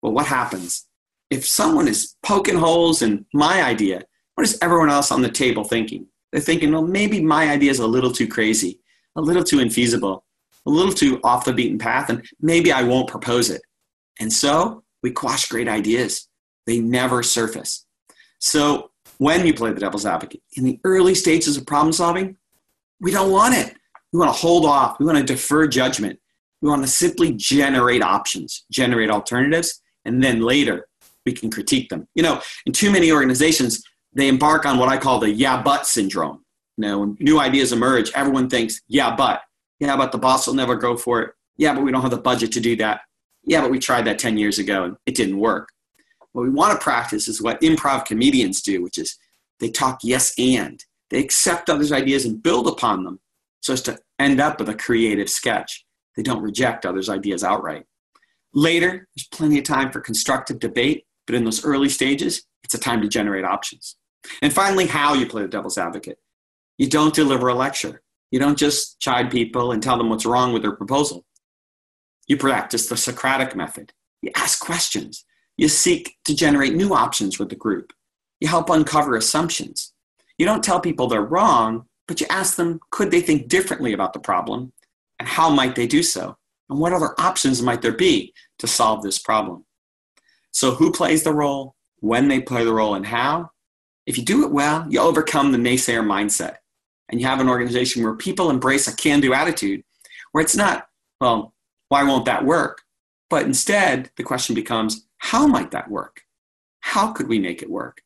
well, 0.00 0.12
what 0.12 0.26
happens? 0.26 0.86
If 1.30 1.46
someone 1.46 1.88
is 1.88 2.16
poking 2.22 2.56
holes 2.56 3.02
in 3.02 3.26
my 3.34 3.62
idea, 3.62 4.04
what 4.34 4.46
is 4.46 4.58
everyone 4.62 4.90
else 4.90 5.10
on 5.10 5.22
the 5.22 5.30
table 5.30 5.64
thinking? 5.64 6.06
They're 6.32 6.40
thinking, 6.40 6.72
well, 6.72 6.82
maybe 6.82 7.20
my 7.20 7.50
idea 7.50 7.70
is 7.70 7.80
a 7.80 7.86
little 7.86 8.12
too 8.12 8.28
crazy, 8.28 8.80
a 9.16 9.20
little 9.20 9.44
too 9.44 9.58
infeasible, 9.58 10.20
a 10.66 10.70
little 10.70 10.92
too 10.92 11.20
off 11.24 11.44
the 11.44 11.52
beaten 11.52 11.78
path, 11.78 12.10
and 12.10 12.24
maybe 12.40 12.72
I 12.72 12.82
won't 12.82 13.08
propose 13.08 13.50
it. 13.50 13.62
And 14.20 14.32
so 14.32 14.84
we 15.02 15.10
quash 15.10 15.48
great 15.48 15.68
ideas. 15.68 16.28
They 16.66 16.78
never 16.78 17.22
surface. 17.22 17.86
So 18.38 18.90
when 19.18 19.46
you 19.46 19.54
play 19.54 19.72
the 19.72 19.80
devil's 19.80 20.06
advocate, 20.06 20.42
in 20.56 20.64
the 20.64 20.78
early 20.84 21.14
stages 21.14 21.56
of 21.56 21.66
problem 21.66 21.92
solving, 21.92 22.36
we 23.00 23.10
don't 23.10 23.32
want 23.32 23.54
it. 23.54 23.74
We 24.12 24.18
want 24.18 24.34
to 24.34 24.38
hold 24.38 24.64
off. 24.64 24.98
We 24.98 25.06
want 25.06 25.18
to 25.18 25.24
defer 25.24 25.66
judgment. 25.66 26.18
We 26.62 26.68
want 26.68 26.82
to 26.82 26.88
simply 26.88 27.32
generate 27.32 28.02
options, 28.02 28.64
generate 28.70 29.10
alternatives, 29.10 29.80
and 30.04 30.22
then 30.22 30.40
later 30.40 30.86
we 31.24 31.32
can 31.32 31.50
critique 31.50 31.88
them. 31.88 32.06
You 32.14 32.22
know, 32.22 32.40
in 32.66 32.72
too 32.72 32.90
many 32.90 33.12
organizations, 33.12 33.82
they 34.12 34.28
embark 34.28 34.66
on 34.66 34.78
what 34.78 34.88
I 34.88 34.98
call 34.98 35.18
the 35.18 35.30
yeah, 35.30 35.62
but 35.62 35.86
syndrome. 35.86 36.44
You 36.76 36.82
know, 36.82 36.98
when 37.00 37.16
new 37.20 37.38
ideas 37.38 37.72
emerge, 37.72 38.10
everyone 38.14 38.48
thinks, 38.48 38.80
yeah, 38.88 39.14
but. 39.14 39.42
Yeah, 39.78 39.96
but 39.96 40.12
the 40.12 40.18
boss 40.18 40.46
will 40.46 40.54
never 40.54 40.76
go 40.76 40.96
for 40.96 41.22
it. 41.22 41.30
Yeah, 41.56 41.74
but 41.74 41.82
we 41.82 41.92
don't 41.92 42.02
have 42.02 42.10
the 42.10 42.18
budget 42.18 42.52
to 42.52 42.60
do 42.60 42.76
that. 42.76 43.00
Yeah, 43.44 43.62
but 43.62 43.70
we 43.70 43.78
tried 43.78 44.06
that 44.06 44.18
10 44.18 44.36
years 44.36 44.58
ago 44.58 44.84
and 44.84 44.96
it 45.06 45.14
didn't 45.14 45.38
work. 45.38 45.68
What 46.32 46.42
we 46.42 46.50
want 46.50 46.72
to 46.72 46.82
practice 46.82 47.28
is 47.28 47.42
what 47.42 47.60
improv 47.60 48.04
comedians 48.04 48.62
do, 48.62 48.82
which 48.82 48.98
is 48.98 49.18
they 49.58 49.70
talk 49.70 50.00
yes 50.02 50.34
and. 50.38 50.84
They 51.10 51.18
accept 51.18 51.68
others' 51.68 51.92
ideas 51.92 52.24
and 52.24 52.42
build 52.42 52.68
upon 52.68 53.04
them 53.04 53.20
so 53.60 53.72
as 53.72 53.82
to 53.82 53.98
end 54.18 54.40
up 54.40 54.58
with 54.58 54.68
a 54.68 54.74
creative 54.74 55.28
sketch. 55.28 55.84
They 56.16 56.22
don't 56.22 56.42
reject 56.42 56.86
others' 56.86 57.08
ideas 57.08 57.42
outright. 57.44 57.84
Later, 58.52 59.08
there's 59.14 59.28
plenty 59.30 59.58
of 59.58 59.64
time 59.64 59.90
for 59.90 60.00
constructive 60.00 60.58
debate, 60.58 61.04
but 61.26 61.34
in 61.34 61.44
those 61.44 61.64
early 61.64 61.88
stages, 61.88 62.42
it's 62.64 62.74
a 62.74 62.78
time 62.78 63.00
to 63.02 63.08
generate 63.08 63.44
options. 63.44 63.96
And 64.42 64.52
finally, 64.52 64.86
how 64.86 65.14
you 65.14 65.26
play 65.26 65.42
the 65.42 65.48
devil's 65.48 65.78
advocate. 65.78 66.18
You 66.78 66.88
don't 66.88 67.14
deliver 67.14 67.48
a 67.48 67.54
lecture. 67.54 68.02
You 68.30 68.38
don't 68.38 68.58
just 68.58 69.00
chide 69.00 69.30
people 69.30 69.72
and 69.72 69.82
tell 69.82 69.98
them 69.98 70.08
what's 70.08 70.26
wrong 70.26 70.52
with 70.52 70.62
their 70.62 70.76
proposal. 70.76 71.24
You 72.26 72.36
practice 72.36 72.86
the 72.86 72.96
Socratic 72.96 73.56
method. 73.56 73.92
You 74.22 74.30
ask 74.36 74.60
questions. 74.60 75.24
You 75.56 75.68
seek 75.68 76.16
to 76.24 76.34
generate 76.34 76.74
new 76.74 76.94
options 76.94 77.38
with 77.38 77.48
the 77.48 77.56
group. 77.56 77.92
You 78.40 78.48
help 78.48 78.70
uncover 78.70 79.16
assumptions. 79.16 79.92
You 80.38 80.46
don't 80.46 80.64
tell 80.64 80.80
people 80.80 81.06
they're 81.06 81.20
wrong, 81.20 81.86
but 82.08 82.20
you 82.20 82.26
ask 82.30 82.56
them 82.56 82.80
could 82.90 83.10
they 83.10 83.20
think 83.20 83.48
differently 83.48 83.92
about 83.92 84.12
the 84.12 84.20
problem 84.20 84.72
and 85.18 85.28
how 85.28 85.50
might 85.50 85.74
they 85.74 85.86
do 85.86 86.02
so? 86.02 86.36
And 86.70 86.78
what 86.78 86.92
other 86.92 87.14
options 87.18 87.60
might 87.62 87.82
there 87.82 87.92
be 87.92 88.32
to 88.58 88.66
solve 88.66 89.02
this 89.02 89.18
problem? 89.18 89.64
So, 90.52 90.74
who 90.74 90.92
plays 90.92 91.24
the 91.24 91.34
role, 91.34 91.74
when 91.98 92.28
they 92.28 92.40
play 92.40 92.64
the 92.64 92.72
role, 92.72 92.94
and 92.94 93.06
how? 93.06 93.50
If 94.10 94.18
you 94.18 94.24
do 94.24 94.44
it 94.44 94.50
well, 94.50 94.84
you 94.90 94.98
overcome 94.98 95.52
the 95.52 95.58
naysayer 95.58 96.04
mindset 96.04 96.56
and 97.08 97.20
you 97.20 97.28
have 97.28 97.38
an 97.38 97.48
organization 97.48 98.02
where 98.02 98.16
people 98.16 98.50
embrace 98.50 98.88
a 98.88 98.96
can 98.96 99.20
do 99.20 99.32
attitude, 99.32 99.84
where 100.32 100.42
it's 100.42 100.56
not, 100.56 100.88
well, 101.20 101.54
why 101.90 102.02
won't 102.02 102.24
that 102.24 102.44
work? 102.44 102.82
But 103.28 103.46
instead, 103.46 104.10
the 104.16 104.24
question 104.24 104.56
becomes, 104.56 105.06
how 105.18 105.46
might 105.46 105.70
that 105.70 105.88
work? 105.88 106.22
How 106.80 107.12
could 107.12 107.28
we 107.28 107.38
make 107.38 107.62
it 107.62 107.70
work? 107.70 108.02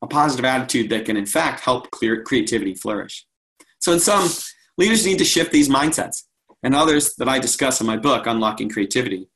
A 0.00 0.06
positive 0.06 0.44
attitude 0.44 0.90
that 0.90 1.06
can, 1.06 1.16
in 1.16 1.26
fact, 1.26 1.58
help 1.58 1.90
clear 1.90 2.22
creativity 2.22 2.76
flourish. 2.76 3.26
So, 3.80 3.92
in 3.92 3.98
some, 3.98 4.28
leaders 4.76 5.04
need 5.04 5.18
to 5.18 5.24
shift 5.24 5.50
these 5.50 5.68
mindsets, 5.68 6.22
and 6.62 6.72
others 6.72 7.16
that 7.16 7.28
I 7.28 7.40
discuss 7.40 7.80
in 7.80 7.86
my 7.88 7.96
book, 7.96 8.28
Unlocking 8.28 8.68
Creativity. 8.68 9.28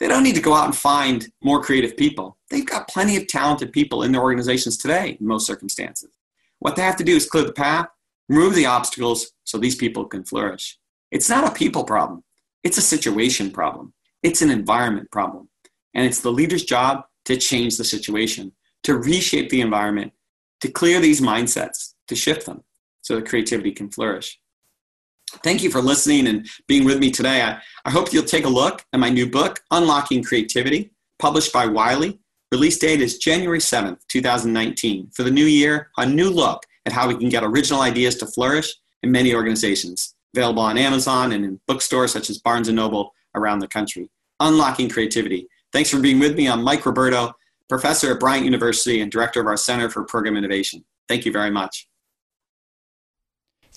They 0.00 0.08
don't 0.08 0.22
need 0.22 0.34
to 0.34 0.40
go 0.40 0.54
out 0.54 0.64
and 0.64 0.74
find 0.74 1.30
more 1.44 1.62
creative 1.62 1.96
people. 1.96 2.38
They've 2.48 2.66
got 2.66 2.88
plenty 2.88 3.16
of 3.16 3.28
talented 3.28 3.70
people 3.70 4.02
in 4.02 4.12
their 4.12 4.22
organizations 4.22 4.78
today, 4.78 5.18
in 5.20 5.26
most 5.26 5.46
circumstances. 5.46 6.10
What 6.58 6.74
they 6.74 6.82
have 6.82 6.96
to 6.96 7.04
do 7.04 7.14
is 7.14 7.28
clear 7.28 7.44
the 7.44 7.52
path, 7.52 7.86
remove 8.28 8.54
the 8.54 8.66
obstacles 8.66 9.32
so 9.44 9.58
these 9.58 9.76
people 9.76 10.06
can 10.06 10.24
flourish. 10.24 10.78
It's 11.10 11.28
not 11.28 11.46
a 11.46 11.54
people 11.54 11.84
problem, 11.84 12.24
it's 12.64 12.78
a 12.78 12.82
situation 12.82 13.50
problem, 13.50 13.92
it's 14.22 14.40
an 14.40 14.50
environment 14.50 15.10
problem. 15.10 15.50
And 15.92 16.06
it's 16.06 16.20
the 16.20 16.32
leader's 16.32 16.64
job 16.64 17.04
to 17.26 17.36
change 17.36 17.76
the 17.76 17.84
situation, 17.84 18.52
to 18.84 18.96
reshape 18.96 19.50
the 19.50 19.60
environment, 19.60 20.12
to 20.62 20.70
clear 20.70 21.00
these 21.00 21.20
mindsets, 21.20 21.94
to 22.08 22.16
shift 22.16 22.46
them 22.46 22.64
so 23.02 23.16
that 23.16 23.28
creativity 23.28 23.72
can 23.72 23.90
flourish. 23.90 24.39
Thank 25.42 25.62
you 25.62 25.70
for 25.70 25.80
listening 25.80 26.26
and 26.26 26.48
being 26.66 26.84
with 26.84 26.98
me 26.98 27.10
today. 27.10 27.42
I, 27.42 27.60
I 27.84 27.90
hope 27.90 28.12
you'll 28.12 28.24
take 28.24 28.44
a 28.44 28.48
look 28.48 28.84
at 28.92 29.00
my 29.00 29.10
new 29.10 29.28
book, 29.28 29.60
Unlocking 29.70 30.24
Creativity, 30.24 30.90
published 31.18 31.52
by 31.52 31.66
Wiley. 31.66 32.18
Release 32.52 32.78
date 32.78 33.00
is 33.00 33.18
January 33.18 33.60
7th, 33.60 33.98
2019. 34.08 35.10
For 35.12 35.22
the 35.22 35.30
new 35.30 35.44
year, 35.44 35.90
a 35.98 36.06
new 36.06 36.30
look 36.30 36.64
at 36.84 36.92
how 36.92 37.06
we 37.06 37.16
can 37.16 37.28
get 37.28 37.44
original 37.44 37.82
ideas 37.82 38.16
to 38.16 38.26
flourish 38.26 38.74
in 39.02 39.12
many 39.12 39.34
organizations. 39.34 40.14
Available 40.34 40.62
on 40.62 40.78
Amazon 40.78 41.32
and 41.32 41.44
in 41.44 41.60
bookstores 41.66 42.12
such 42.12 42.30
as 42.30 42.38
Barnes 42.38 42.68
& 42.68 42.72
Noble 42.72 43.14
around 43.34 43.60
the 43.60 43.68
country. 43.68 44.08
Unlocking 44.40 44.88
Creativity. 44.88 45.48
Thanks 45.72 45.90
for 45.90 46.00
being 46.00 46.18
with 46.18 46.36
me. 46.36 46.48
I'm 46.48 46.64
Mike 46.64 46.84
Roberto, 46.84 47.32
professor 47.68 48.12
at 48.12 48.20
Bryant 48.20 48.44
University 48.44 49.00
and 49.00 49.12
director 49.12 49.40
of 49.40 49.46
our 49.46 49.56
Center 49.56 49.88
for 49.88 50.04
Program 50.04 50.36
Innovation. 50.36 50.84
Thank 51.08 51.24
you 51.24 51.32
very 51.32 51.50
much. 51.50 51.89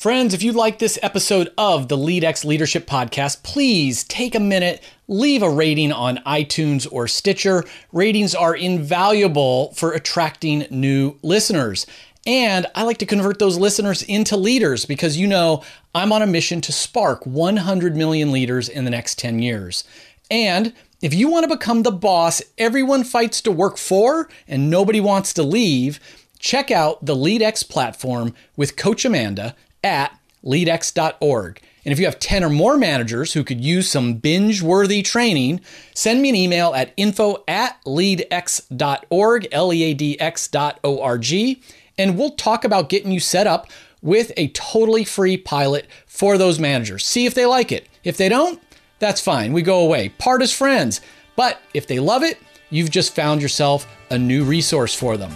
Friends, 0.03 0.33
if 0.33 0.43
you 0.43 0.51
like 0.51 0.79
this 0.79 0.99
episode 1.01 1.53
of 1.57 1.87
the 1.87 1.95
LeadX 1.95 2.43
Leadership 2.43 2.85
Podcast, 2.85 3.41
please 3.41 4.03
take 4.03 4.35
a 4.35 4.39
minute, 4.41 4.83
leave 5.07 5.41
a 5.41 5.49
rating 5.49 5.93
on 5.93 6.17
iTunes 6.25 6.85
or 6.91 7.07
Stitcher. 7.07 7.63
Ratings 7.93 8.35
are 8.35 8.53
invaluable 8.53 9.71
for 9.75 9.93
attracting 9.93 10.67
new 10.69 11.17
listeners. 11.21 11.87
And 12.27 12.67
I 12.75 12.83
like 12.83 12.97
to 12.97 13.05
convert 13.05 13.39
those 13.39 13.57
listeners 13.57 14.03
into 14.03 14.35
leaders 14.35 14.85
because 14.85 15.15
you 15.15 15.25
know 15.25 15.63
I'm 15.95 16.11
on 16.11 16.21
a 16.21 16.27
mission 16.27 16.59
to 16.59 16.73
spark 16.73 17.25
100 17.25 17.95
million 17.95 18.33
leaders 18.33 18.67
in 18.67 18.83
the 18.83 18.91
next 18.91 19.17
10 19.19 19.39
years. 19.39 19.85
And 20.29 20.73
if 21.01 21.13
you 21.13 21.29
want 21.29 21.49
to 21.49 21.55
become 21.55 21.83
the 21.83 21.93
boss 21.93 22.41
everyone 22.57 23.05
fights 23.05 23.39
to 23.43 23.53
work 23.53 23.77
for 23.77 24.27
and 24.49 24.69
nobody 24.69 24.99
wants 24.99 25.31
to 25.35 25.43
leave, 25.43 26.01
check 26.39 26.71
out 26.71 27.05
the 27.05 27.15
LeadX 27.15 27.65
platform 27.69 28.35
with 28.57 28.75
Coach 28.75 29.05
Amanda 29.05 29.55
at 29.83 30.17
leadx.org. 30.43 31.61
And 31.85 31.91
if 31.91 31.99
you 31.99 32.05
have 32.05 32.19
10 32.19 32.43
or 32.43 32.49
more 32.49 32.77
managers 32.77 33.33
who 33.33 33.43
could 33.43 33.63
use 33.63 33.89
some 33.89 34.15
binge 34.15 34.61
worthy 34.61 35.01
training, 35.01 35.59
send 35.93 36.21
me 36.21 36.29
an 36.29 36.35
email 36.35 36.73
at 36.73 36.93
info 36.95 37.43
at 37.47 37.77
leadx.org, 37.85 39.47
L 39.51 39.73
E 39.73 39.83
A 39.83 39.93
D 39.93 40.19
X 40.19 40.47
dot 40.47 40.79
O 40.83 41.01
R 41.01 41.17
G, 41.17 41.61
and 41.97 42.17
we'll 42.17 42.31
talk 42.31 42.63
about 42.63 42.89
getting 42.89 43.11
you 43.11 43.19
set 43.19 43.47
up 43.47 43.69
with 44.01 44.31
a 44.37 44.49
totally 44.49 45.03
free 45.03 45.37
pilot 45.37 45.87
for 46.05 46.37
those 46.37 46.59
managers. 46.59 47.05
See 47.05 47.25
if 47.25 47.33
they 47.33 47.45
like 47.45 47.71
it. 47.71 47.87
If 48.03 48.17
they 48.17 48.29
don't, 48.29 48.61
that's 48.99 49.21
fine. 49.21 49.53
We 49.53 49.61
go 49.61 49.79
away. 49.79 50.09
Part 50.09 50.41
as 50.41 50.53
friends. 50.53 51.01
But 51.35 51.59
if 51.73 51.87
they 51.87 51.99
love 51.99 52.23
it, 52.23 52.37
you've 52.69 52.91
just 52.91 53.15
found 53.15 53.41
yourself 53.41 53.87
a 54.09 54.17
new 54.17 54.43
resource 54.43 54.93
for 54.93 55.17
them. 55.17 55.33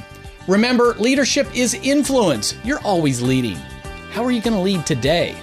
Remember, 0.48 0.94
leadership 0.96 1.48
is 1.56 1.74
influence. 1.76 2.56
You're 2.64 2.82
always 2.82 3.22
leading. 3.22 3.58
How 4.12 4.24
are 4.24 4.32
you 4.32 4.41
going 4.41 4.56
to 4.56 4.62
lead 4.62 4.86
today? 4.86 5.38